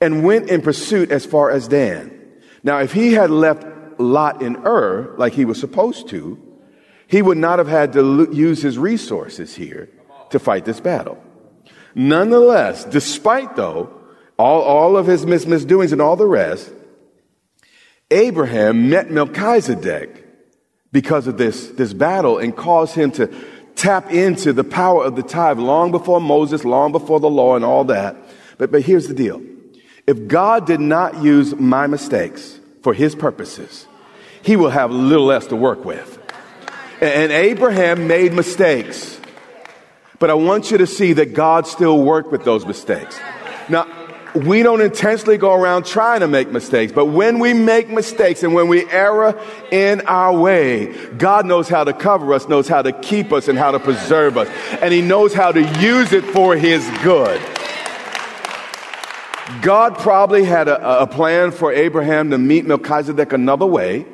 and 0.00 0.22
went 0.22 0.50
in 0.50 0.62
pursuit 0.62 1.10
as 1.10 1.26
far 1.26 1.50
as 1.50 1.66
Dan. 1.66 2.19
Now, 2.62 2.78
if 2.78 2.92
he 2.92 3.12
had 3.12 3.30
left 3.30 3.64
Lot 3.98 4.42
in 4.42 4.56
Ur 4.66 5.14
like 5.16 5.32
he 5.32 5.44
was 5.44 5.58
supposed 5.58 6.08
to, 6.08 6.38
he 7.06 7.22
would 7.22 7.38
not 7.38 7.58
have 7.58 7.68
had 7.68 7.92
to 7.94 8.28
use 8.32 8.62
his 8.62 8.78
resources 8.78 9.54
here 9.54 9.88
to 10.30 10.38
fight 10.38 10.64
this 10.64 10.80
battle. 10.80 11.22
Nonetheless, 11.94 12.84
despite 12.84 13.56
though 13.56 13.92
all, 14.38 14.62
all 14.62 14.96
of 14.96 15.06
his 15.06 15.26
mis- 15.26 15.46
misdoings 15.46 15.92
and 15.92 16.00
all 16.00 16.16
the 16.16 16.26
rest, 16.26 16.72
Abraham 18.10 18.90
met 18.90 19.10
Melchizedek 19.10 20.26
because 20.92 21.26
of 21.26 21.36
this, 21.36 21.68
this 21.68 21.92
battle 21.92 22.38
and 22.38 22.56
caused 22.56 22.94
him 22.94 23.10
to 23.12 23.32
tap 23.76 24.12
into 24.12 24.52
the 24.52 24.64
power 24.64 25.04
of 25.04 25.16
the 25.16 25.22
tithe 25.22 25.58
long 25.58 25.90
before 25.90 26.20
Moses, 26.20 26.64
long 26.64 26.92
before 26.92 27.20
the 27.20 27.30
law 27.30 27.56
and 27.56 27.64
all 27.64 27.84
that. 27.84 28.16
But, 28.58 28.70
but 28.70 28.82
here's 28.82 29.08
the 29.08 29.14
deal. 29.14 29.42
If 30.10 30.26
God 30.26 30.66
did 30.66 30.80
not 30.80 31.22
use 31.22 31.54
my 31.54 31.86
mistakes 31.86 32.58
for 32.82 32.92
his 32.92 33.14
purposes, 33.14 33.86
he 34.42 34.56
will 34.56 34.70
have 34.70 34.90
little 34.90 35.26
less 35.26 35.46
to 35.46 35.54
work 35.54 35.84
with. 35.84 36.18
And 37.00 37.30
Abraham 37.30 38.08
made 38.08 38.32
mistakes. 38.32 39.20
But 40.18 40.28
I 40.28 40.34
want 40.34 40.72
you 40.72 40.78
to 40.78 40.86
see 40.88 41.12
that 41.12 41.32
God 41.32 41.68
still 41.68 42.02
worked 42.02 42.32
with 42.32 42.42
those 42.42 42.66
mistakes. 42.66 43.20
Now, 43.68 43.86
we 44.34 44.64
don't 44.64 44.80
intentionally 44.80 45.38
go 45.38 45.54
around 45.54 45.86
trying 45.86 46.20
to 46.20 46.28
make 46.28 46.50
mistakes, 46.50 46.90
but 46.92 47.04
when 47.04 47.38
we 47.38 47.54
make 47.54 47.88
mistakes 47.88 48.42
and 48.42 48.52
when 48.52 48.66
we 48.66 48.90
err 48.90 49.38
in 49.70 50.00
our 50.08 50.36
way, 50.36 50.92
God 51.18 51.46
knows 51.46 51.68
how 51.68 51.84
to 51.84 51.92
cover 51.92 52.34
us, 52.34 52.48
knows 52.48 52.66
how 52.66 52.82
to 52.82 52.90
keep 52.90 53.32
us, 53.32 53.46
and 53.46 53.56
how 53.56 53.70
to 53.70 53.78
preserve 53.78 54.36
us. 54.36 54.48
And 54.82 54.92
He 54.92 55.02
knows 55.02 55.32
how 55.32 55.52
to 55.52 55.62
use 55.78 56.12
it 56.12 56.24
for 56.24 56.56
His 56.56 56.84
good. 57.04 57.40
God 59.62 59.98
probably 59.98 60.44
had 60.44 60.68
a, 60.68 61.02
a 61.02 61.06
plan 61.06 61.50
for 61.50 61.72
Abraham 61.72 62.30
to 62.30 62.38
meet 62.38 62.66
Melchizedek 62.66 63.32
another 63.32 63.66
way, 63.66 64.06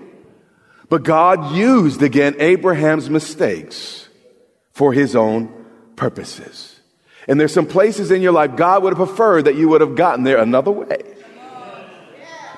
but 0.89 1.03
God 1.03 1.55
used 1.55 2.03
again 2.03 2.37
Abraham's 2.39 3.11
mistakes 3.11 4.09
for 4.73 4.93
His 4.93 5.17
own 5.17 5.53
purposes. 5.97 6.81
And 7.29 7.41
there's 7.41 7.53
some 7.53 7.67
places 7.67 8.11
in 8.11 8.23
your 8.23 8.33
life 8.33 8.57
God 8.57 8.83
would 8.83 8.97
have 8.97 9.07
preferred 9.07 9.47
that 9.47 9.57
you 9.57 9.69
would 9.69 9.81
have 9.81 9.97
gotten 9.97 10.25
there 10.25 10.39
another 10.39 10.71
way. 10.71 11.16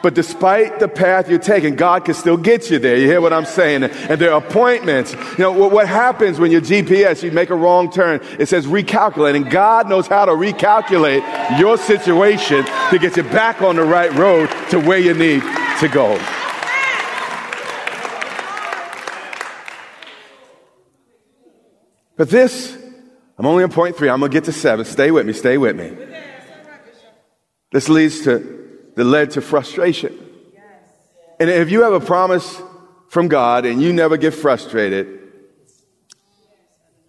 But 0.02 0.14
despite 0.14 0.80
the 0.80 0.88
path 0.88 1.28
you're 1.28 1.38
taking, 1.38 1.74
God 1.76 2.04
can 2.04 2.14
still 2.14 2.36
get 2.36 2.70
you 2.70 2.78
there. 2.78 2.96
You 2.96 3.06
hear 3.06 3.20
what 3.20 3.32
I'm 3.32 3.44
saying? 3.44 3.84
And 3.84 4.20
there 4.20 4.32
are 4.32 4.44
appointments. 4.44 5.12
You 5.12 5.38
know, 5.38 5.52
what 5.52 5.88
happens 5.88 6.38
when 6.38 6.50
your 6.50 6.60
GPS, 6.60 7.22
you 7.22 7.32
make 7.32 7.50
a 7.50 7.54
wrong 7.54 7.90
turn, 7.90 8.20
it 8.38 8.48
says 8.48 8.66
recalculate. 8.66 9.36
And 9.36 9.50
God 9.50 9.88
knows 9.88 10.06
how 10.06 10.24
to 10.24 10.32
recalculate 10.32 11.58
your 11.58 11.76
situation 11.76 12.64
to 12.90 12.98
get 12.98 13.16
you 13.16 13.22
back 13.24 13.62
on 13.62 13.76
the 13.76 13.84
right 13.84 14.12
road 14.14 14.50
to 14.70 14.80
where 14.80 14.98
you 14.98 15.14
need 15.14 15.42
to 15.80 15.88
go. 15.88 16.18
But 22.16 22.30
this 22.30 22.76
I'm 23.38 23.46
only 23.46 23.62
on 23.62 23.70
point 23.70 23.96
three. 23.96 24.10
I'm 24.10 24.18
going 24.18 24.32
to 24.32 24.36
get 24.36 24.44
to 24.44 24.52
seven. 24.52 24.84
Stay 24.84 25.10
with 25.12 25.24
me. 25.24 25.32
Stay 25.32 25.58
with 25.58 25.76
me. 25.76 25.96
This 27.70 27.88
leads 27.88 28.22
to, 28.22 28.57
that 28.98 29.04
led 29.04 29.30
to 29.30 29.40
frustration. 29.40 30.12
And 31.38 31.48
if 31.48 31.70
you 31.70 31.82
have 31.82 31.92
a 31.92 32.00
promise 32.00 32.60
from 33.10 33.28
God 33.28 33.64
and 33.64 33.80
you 33.80 33.92
never 33.92 34.16
get 34.16 34.34
frustrated, 34.34 35.20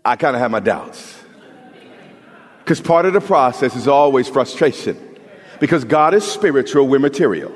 I 0.06 0.16
kind 0.16 0.36
of 0.36 0.40
have 0.40 0.52
my 0.52 0.60
doubts. 0.60 1.20
Because 2.60 2.80
part 2.80 3.08
of 3.08 3.14
the 3.14 3.22
process 3.22 3.76
is 3.76 3.88
always 3.88 4.30
frustration. 4.30 5.18
Because 5.60 5.84
God 5.84 6.14
is 6.14 6.24
spiritual, 6.24 6.88
we're 6.88 7.00
material. 7.00 7.52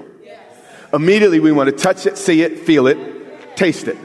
Immediately 0.92 1.40
we 1.40 1.52
want 1.52 1.70
to 1.70 1.76
touch 1.76 2.08
it, 2.08 2.18
see 2.18 2.42
it, 2.42 2.58
feel 2.58 2.88
it, 2.88 3.56
taste 3.56 3.88
it. 3.88 3.98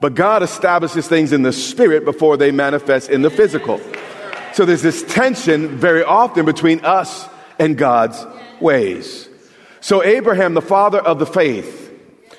But 0.00 0.14
God 0.14 0.42
establishes 0.42 1.06
things 1.06 1.34
in 1.34 1.42
the 1.42 1.52
spirit 1.52 2.06
before 2.06 2.38
they 2.38 2.52
manifest 2.52 3.10
in 3.10 3.20
the 3.20 3.28
physical. 3.28 3.82
So 4.54 4.64
there's 4.64 4.80
this 4.80 5.02
tension 5.02 5.76
very 5.76 6.02
often 6.02 6.46
between 6.46 6.82
us 6.86 7.28
and 7.58 7.76
God's 7.76 8.24
ways. 8.60 9.28
So 9.80 10.02
Abraham, 10.02 10.54
the 10.54 10.62
father 10.62 10.98
of 10.98 11.18
the 11.18 11.26
faith, 11.26 11.88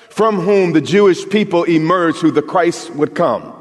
from 0.09 0.39
whom 0.39 0.73
the 0.73 0.81
Jewish 0.81 1.27
people 1.27 1.63
emerged 1.63 2.19
who 2.19 2.31
the 2.31 2.41
Christ 2.41 2.91
would 2.91 3.15
come, 3.15 3.53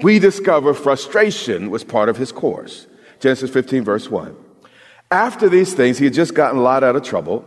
we 0.00 0.18
discover 0.18 0.74
frustration 0.74 1.70
was 1.70 1.84
part 1.84 2.08
of 2.08 2.16
his 2.16 2.32
course. 2.32 2.86
Genesis 3.20 3.50
15 3.50 3.84
verse 3.84 4.10
1. 4.10 4.36
After 5.10 5.48
these 5.48 5.74
things, 5.74 5.98
he 5.98 6.04
had 6.04 6.14
just 6.14 6.34
gotten 6.34 6.58
a 6.58 6.62
lot 6.62 6.84
out 6.84 6.96
of 6.96 7.02
trouble. 7.02 7.44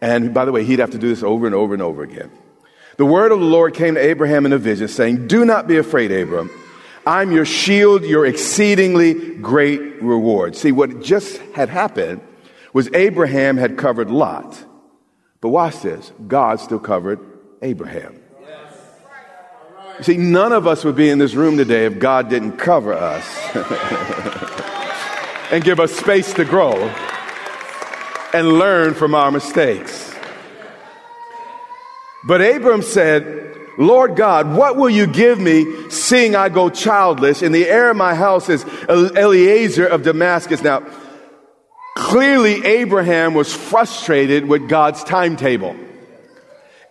And 0.00 0.32
by 0.32 0.44
the 0.44 0.52
way, 0.52 0.64
he'd 0.64 0.78
have 0.78 0.90
to 0.92 0.98
do 0.98 1.08
this 1.08 1.22
over 1.22 1.46
and 1.46 1.54
over 1.54 1.74
and 1.74 1.82
over 1.82 2.02
again. 2.02 2.30
The 2.96 3.06
word 3.06 3.32
of 3.32 3.40
the 3.40 3.46
Lord 3.46 3.74
came 3.74 3.94
to 3.94 4.00
Abraham 4.00 4.46
in 4.46 4.52
a 4.52 4.58
vision, 4.58 4.88
saying, 4.88 5.26
Do 5.26 5.44
not 5.44 5.66
be 5.66 5.76
afraid, 5.76 6.10
Abram. 6.10 6.50
I'm 7.06 7.30
your 7.30 7.44
shield, 7.44 8.04
your 8.04 8.26
exceedingly 8.26 9.36
great 9.36 10.02
reward. 10.02 10.56
See, 10.56 10.72
what 10.72 11.02
just 11.02 11.38
had 11.54 11.68
happened 11.68 12.20
was 12.76 12.90
Abraham 12.92 13.56
had 13.56 13.78
covered 13.78 14.10
Lot. 14.10 14.62
But 15.40 15.48
watch 15.48 15.80
this 15.80 16.12
God 16.28 16.60
still 16.60 16.78
covered 16.78 17.18
Abraham. 17.62 18.20
See, 20.02 20.18
none 20.18 20.52
of 20.52 20.66
us 20.66 20.84
would 20.84 20.94
be 20.94 21.08
in 21.08 21.18
this 21.18 21.32
room 21.32 21.56
today 21.56 21.86
if 21.86 21.98
God 21.98 22.28
didn't 22.28 22.58
cover 22.58 22.92
us 22.92 23.24
and 25.50 25.64
give 25.64 25.80
us 25.80 25.90
space 25.90 26.34
to 26.34 26.44
grow 26.44 26.74
and 28.34 28.58
learn 28.58 28.92
from 28.92 29.14
our 29.14 29.30
mistakes. 29.30 30.14
But 32.26 32.42
Abram 32.42 32.82
said, 32.82 33.56
Lord 33.78 34.16
God, 34.16 34.54
what 34.54 34.76
will 34.76 34.90
you 34.90 35.06
give 35.06 35.40
me 35.40 35.88
seeing 35.88 36.36
I 36.36 36.50
go 36.50 36.68
childless? 36.68 37.40
In 37.40 37.52
the 37.52 37.66
heir 37.66 37.92
of 37.92 37.96
my 37.96 38.14
house 38.14 38.50
is 38.50 38.66
Eliezer 38.86 39.86
of 39.86 40.02
Damascus. 40.02 40.62
Now, 40.62 40.86
clearly 41.96 42.64
Abraham 42.64 43.34
was 43.34 43.52
frustrated 43.52 44.46
with 44.46 44.68
God's 44.68 45.02
timetable. 45.02 45.70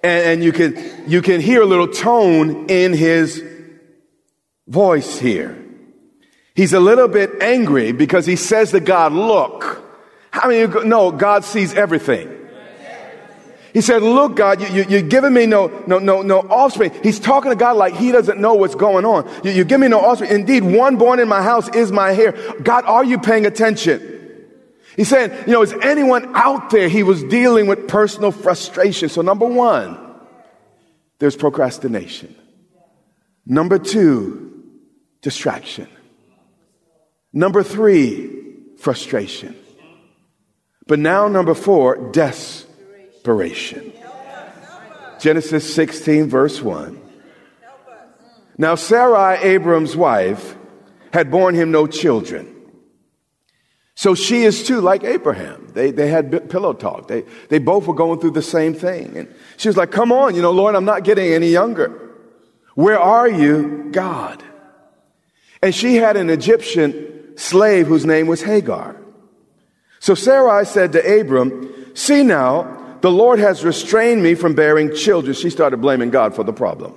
And, 0.04 0.26
and 0.26 0.44
you 0.44 0.52
can, 0.52 0.76
you 1.08 1.22
can 1.22 1.40
hear 1.40 1.62
a 1.62 1.66
little 1.66 1.88
tone 1.88 2.66
in 2.70 2.92
his 2.92 3.42
voice 4.68 5.18
here. 5.18 5.64
He's 6.56 6.74
a 6.74 6.80
little 6.80 7.08
bit 7.08 7.42
angry 7.42 7.92
because 7.92 8.26
he 8.26 8.36
says 8.36 8.72
to 8.72 8.80
God, 8.80 9.14
look, 9.14 9.84
how 10.32 10.50
many 10.50 10.60
you 10.62 10.86
know 10.86 11.12
God 11.12 11.46
sees 11.46 11.74
everything? 11.74 12.32
He 13.74 13.82
said, 13.82 14.02
look, 14.02 14.38
God, 14.38 14.62
you, 14.62 14.68
you, 14.68 14.86
you're 14.88 15.02
giving 15.02 15.34
me 15.34 15.46
no, 15.46 15.68
no, 15.86 16.00
no, 16.00 16.22
no 16.22 16.40
offspring. 16.40 16.94
He's 17.04 17.20
talking 17.20 17.52
to 17.52 17.58
God 17.58 17.76
like 17.76 17.94
he 17.94 18.12
doesn't 18.12 18.40
know 18.40 18.54
what's 18.56 18.74
going 18.74 19.04
on. 19.04 19.30
You, 19.44 19.52
you 19.52 19.66
give 19.66 19.82
me 19.82 19.90
no 19.90 20.00
offspring. 20.00 20.32
Indeed, 20.32 20.64
one 20.64 20.96
born 20.96 21.20
in 21.20 21.28
my 21.28 21.44
house 21.44 21.68
is 21.76 21.92
my 21.92 22.16
heir. 22.16 22.32
God, 22.64 22.86
are 22.86 23.04
you 23.04 23.20
paying 23.20 23.46
attention? 23.46 24.15
He's 24.96 25.10
saying, 25.10 25.32
you 25.46 25.54
know, 25.54 25.62
is 25.62 25.74
anyone 25.82 26.36
out 26.36 26.70
there? 26.70 26.88
He 26.88 27.04
was 27.04 27.24
dealing 27.24 27.68
with 27.68 27.88
personal 27.88 28.32
frustration. 28.32 29.10
So 29.10 29.22
number 29.22 29.46
one, 29.46 29.98
there's 31.20 31.36
procrastination. 31.36 32.36
Number 33.46 33.78
two, 33.78 34.64
distraction. 35.22 35.88
Number 37.34 37.62
three, 37.62 38.32
frustration. 38.78 39.56
But 40.88 41.00
now 41.00 41.28
number 41.28 41.54
four, 41.54 42.12
desperation 42.12 42.66
desperation. 43.26 43.92
Genesis 45.20 45.74
16, 45.74 46.30
verse 46.30 46.62
1. 46.62 47.02
Now, 48.58 48.76
Sarai, 48.76 49.38
Abram's 49.42 49.96
wife, 49.96 50.56
had 51.12 51.32
borne 51.32 51.56
him 51.56 51.72
no 51.72 51.88
children. 51.88 52.55
So 53.96 54.14
she 54.14 54.44
is 54.44 54.68
too 54.68 54.82
like 54.82 55.04
Abraham. 55.06 55.70
They, 55.74 55.92
they 55.92 56.08
had 56.08 56.50
pillow 56.50 56.74
talk. 56.74 57.08
They, 57.08 57.24
they 57.50 57.60
both 57.60 57.88
were 57.88 57.94
going 57.94 58.20
through 58.20 58.32
the 58.32 58.42
same 58.42 58.74
thing. 58.74 59.18
And 59.18 59.34
she 59.56 59.70
was 59.70 59.78
like, 59.78 59.92
Come 59.92 60.12
on, 60.12 60.36
you 60.36 60.42
know, 60.42 60.52
Lord, 60.52 60.76
I'm 60.76 60.86
not 60.86 61.06
getting 61.06 61.32
any 61.32 61.50
younger. 61.50 62.02
Where 62.76 63.00
are 63.00 63.28
you, 63.28 63.90
God? 63.92 64.44
And 65.62 65.74
she 65.74 65.96
had 65.96 66.18
an 66.18 66.30
Egyptian 66.30 67.38
slave 67.38 67.88
whose 67.88 68.06
name 68.06 68.28
was 68.28 68.44
Hagar. 68.44 68.98
So 70.00 70.14
Sarai 70.14 70.66
said 70.66 70.92
to 70.92 71.20
Abram, 71.22 71.96
See 71.96 72.22
now, 72.22 72.98
The 73.00 73.12
Lord 73.12 73.40
has 73.40 73.64
restrained 73.64 74.22
me 74.22 74.36
from 74.36 74.56
bearing 74.56 74.94
children. 74.94 75.34
She 75.34 75.50
started 75.50 75.78
blaming 75.78 76.10
God 76.10 76.36
for 76.36 76.44
the 76.44 76.54
problem. 76.54 76.96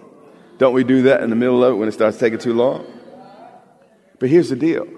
Don't 0.58 0.74
we 0.74 0.82
do 0.82 1.02
that 1.02 1.22
in 1.22 1.30
the 1.30 1.36
middle 1.36 1.62
of 1.62 1.74
it 1.74 1.76
when 1.76 1.88
it 1.88 1.92
starts 1.92 2.18
taking 2.18 2.40
too 2.40 2.54
long? 2.54 2.84
But 4.18 4.30
here's 4.30 4.48
the 4.48 4.56
deal 4.56 4.88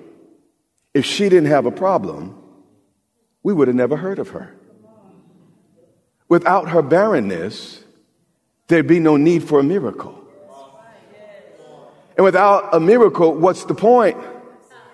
if 0.95 1.05
she 1.05 1.29
didn't 1.29 1.51
have 1.51 1.67
a 1.67 1.71
problem, 1.71 2.37
we 3.43 3.53
would 3.53 3.69
have 3.69 3.77
never 3.77 3.97
heard 3.97 4.19
of 4.19 4.31
her. 4.31 4.55
Without 6.29 6.69
her 6.71 6.83
barrenness, 6.83 7.83
there'd 8.69 8.87
be 8.87 9.01
no 9.01 9.17
need 9.17 9.43
for 9.45 9.61
a 9.61 9.63
miracle. 9.63 10.17
And 12.17 12.25
without 12.25 12.75
a 12.75 12.81
miracle, 12.81 13.35
what's 13.35 13.65
the 13.65 13.75
point 13.75 14.17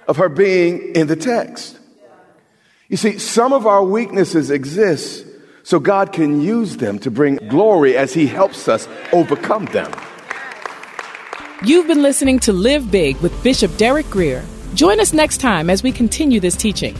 of 0.06 0.16
her 0.18 0.28
being 0.28 0.94
in 0.94 1.08
the 1.08 1.16
text? 1.16 1.78
You 2.88 2.96
see, 2.96 3.18
some 3.18 3.52
of 3.52 3.66
our 3.66 3.82
weaknesses 3.82 4.50
exist 4.50 5.26
so 5.64 5.80
God 5.80 6.12
can 6.12 6.40
use 6.40 6.76
them 6.76 7.00
to 7.00 7.10
bring 7.10 7.36
glory 7.48 7.96
as 7.96 8.14
He 8.14 8.28
helps 8.28 8.68
us 8.68 8.88
overcome 9.12 9.64
them. 9.66 9.92
You've 11.64 11.88
been 11.88 12.02
listening 12.02 12.38
to 12.40 12.52
Live 12.52 12.90
Big 12.90 13.16
with 13.16 13.42
Bishop 13.42 13.76
Derek 13.76 14.08
Grier. 14.08 14.44
Join 14.76 15.00
us 15.00 15.14
next 15.14 15.38
time 15.38 15.70
as 15.70 15.82
we 15.82 15.90
continue 15.90 16.38
this 16.38 16.54
teaching. 16.54 16.94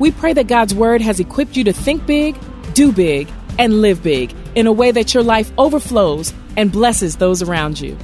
We 0.00 0.10
pray 0.10 0.32
that 0.32 0.48
God's 0.48 0.74
Word 0.74 1.00
has 1.02 1.20
equipped 1.20 1.56
you 1.56 1.62
to 1.62 1.72
think 1.72 2.04
big, 2.04 2.36
do 2.74 2.90
big, 2.90 3.30
and 3.60 3.80
live 3.80 4.02
big 4.02 4.34
in 4.56 4.66
a 4.66 4.72
way 4.72 4.90
that 4.90 5.14
your 5.14 5.22
life 5.22 5.52
overflows 5.56 6.34
and 6.56 6.72
blesses 6.72 7.18
those 7.18 7.40
around 7.40 7.80
you. 7.80 7.96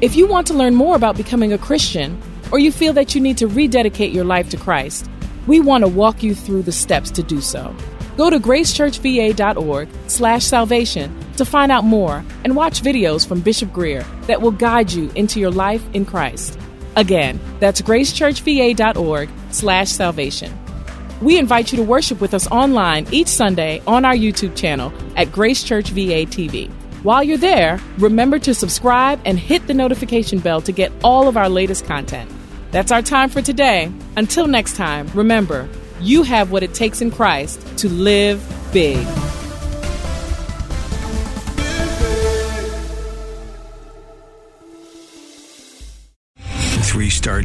If 0.00 0.16
you 0.16 0.26
want 0.26 0.48
to 0.48 0.54
learn 0.54 0.74
more 0.74 0.96
about 0.96 1.16
becoming 1.16 1.52
a 1.52 1.58
Christian, 1.58 2.20
or 2.50 2.58
you 2.58 2.72
feel 2.72 2.92
that 2.94 3.14
you 3.14 3.20
need 3.20 3.38
to 3.38 3.46
rededicate 3.46 4.10
your 4.10 4.24
life 4.24 4.48
to 4.50 4.56
Christ, 4.56 5.08
we 5.46 5.60
want 5.60 5.84
to 5.84 5.88
walk 5.88 6.24
you 6.24 6.34
through 6.34 6.62
the 6.62 6.72
steps 6.72 7.12
to 7.12 7.22
do 7.22 7.40
so. 7.40 7.72
Go 8.16 8.30
to 8.30 8.40
gracechurchva.org 8.40 9.88
slash 10.08 10.44
salvation 10.44 11.16
to 11.36 11.44
find 11.44 11.70
out 11.70 11.84
more 11.84 12.24
and 12.42 12.56
watch 12.56 12.82
videos 12.82 13.24
from 13.24 13.42
Bishop 13.42 13.72
Grier 13.72 14.04
that 14.22 14.42
will 14.42 14.50
guide 14.50 14.90
you 14.90 15.08
into 15.14 15.38
your 15.38 15.52
life 15.52 15.84
in 15.94 16.04
Christ. 16.04 16.58
Again, 16.96 17.38
that's 17.60 17.82
gracechurchva.org 17.82 19.28
slash 19.50 19.88
salvation. 19.90 20.58
We 21.20 21.38
invite 21.38 21.72
you 21.72 21.76
to 21.76 21.82
worship 21.82 22.20
with 22.20 22.34
us 22.34 22.46
online 22.48 23.06
each 23.10 23.28
Sunday 23.28 23.82
on 23.86 24.04
our 24.04 24.14
YouTube 24.14 24.56
channel 24.56 24.92
at 25.16 25.32
Grace 25.32 25.62
Church 25.62 25.90
VA 25.90 26.26
TV. 26.26 26.70
While 27.02 27.22
you're 27.22 27.38
there, 27.38 27.80
remember 27.98 28.38
to 28.40 28.54
subscribe 28.54 29.20
and 29.24 29.38
hit 29.38 29.66
the 29.66 29.74
notification 29.74 30.40
bell 30.40 30.60
to 30.62 30.72
get 30.72 30.92
all 31.04 31.28
of 31.28 31.36
our 31.36 31.48
latest 31.48 31.84
content. 31.84 32.30
That's 32.70 32.90
our 32.90 33.02
time 33.02 33.30
for 33.30 33.40
today. 33.40 33.92
Until 34.16 34.46
next 34.46 34.76
time, 34.76 35.08
remember, 35.14 35.68
you 36.00 36.22
have 36.24 36.50
what 36.50 36.62
it 36.62 36.74
takes 36.74 37.00
in 37.00 37.10
Christ 37.10 37.64
to 37.78 37.88
live 37.88 38.42
big. 38.72 39.06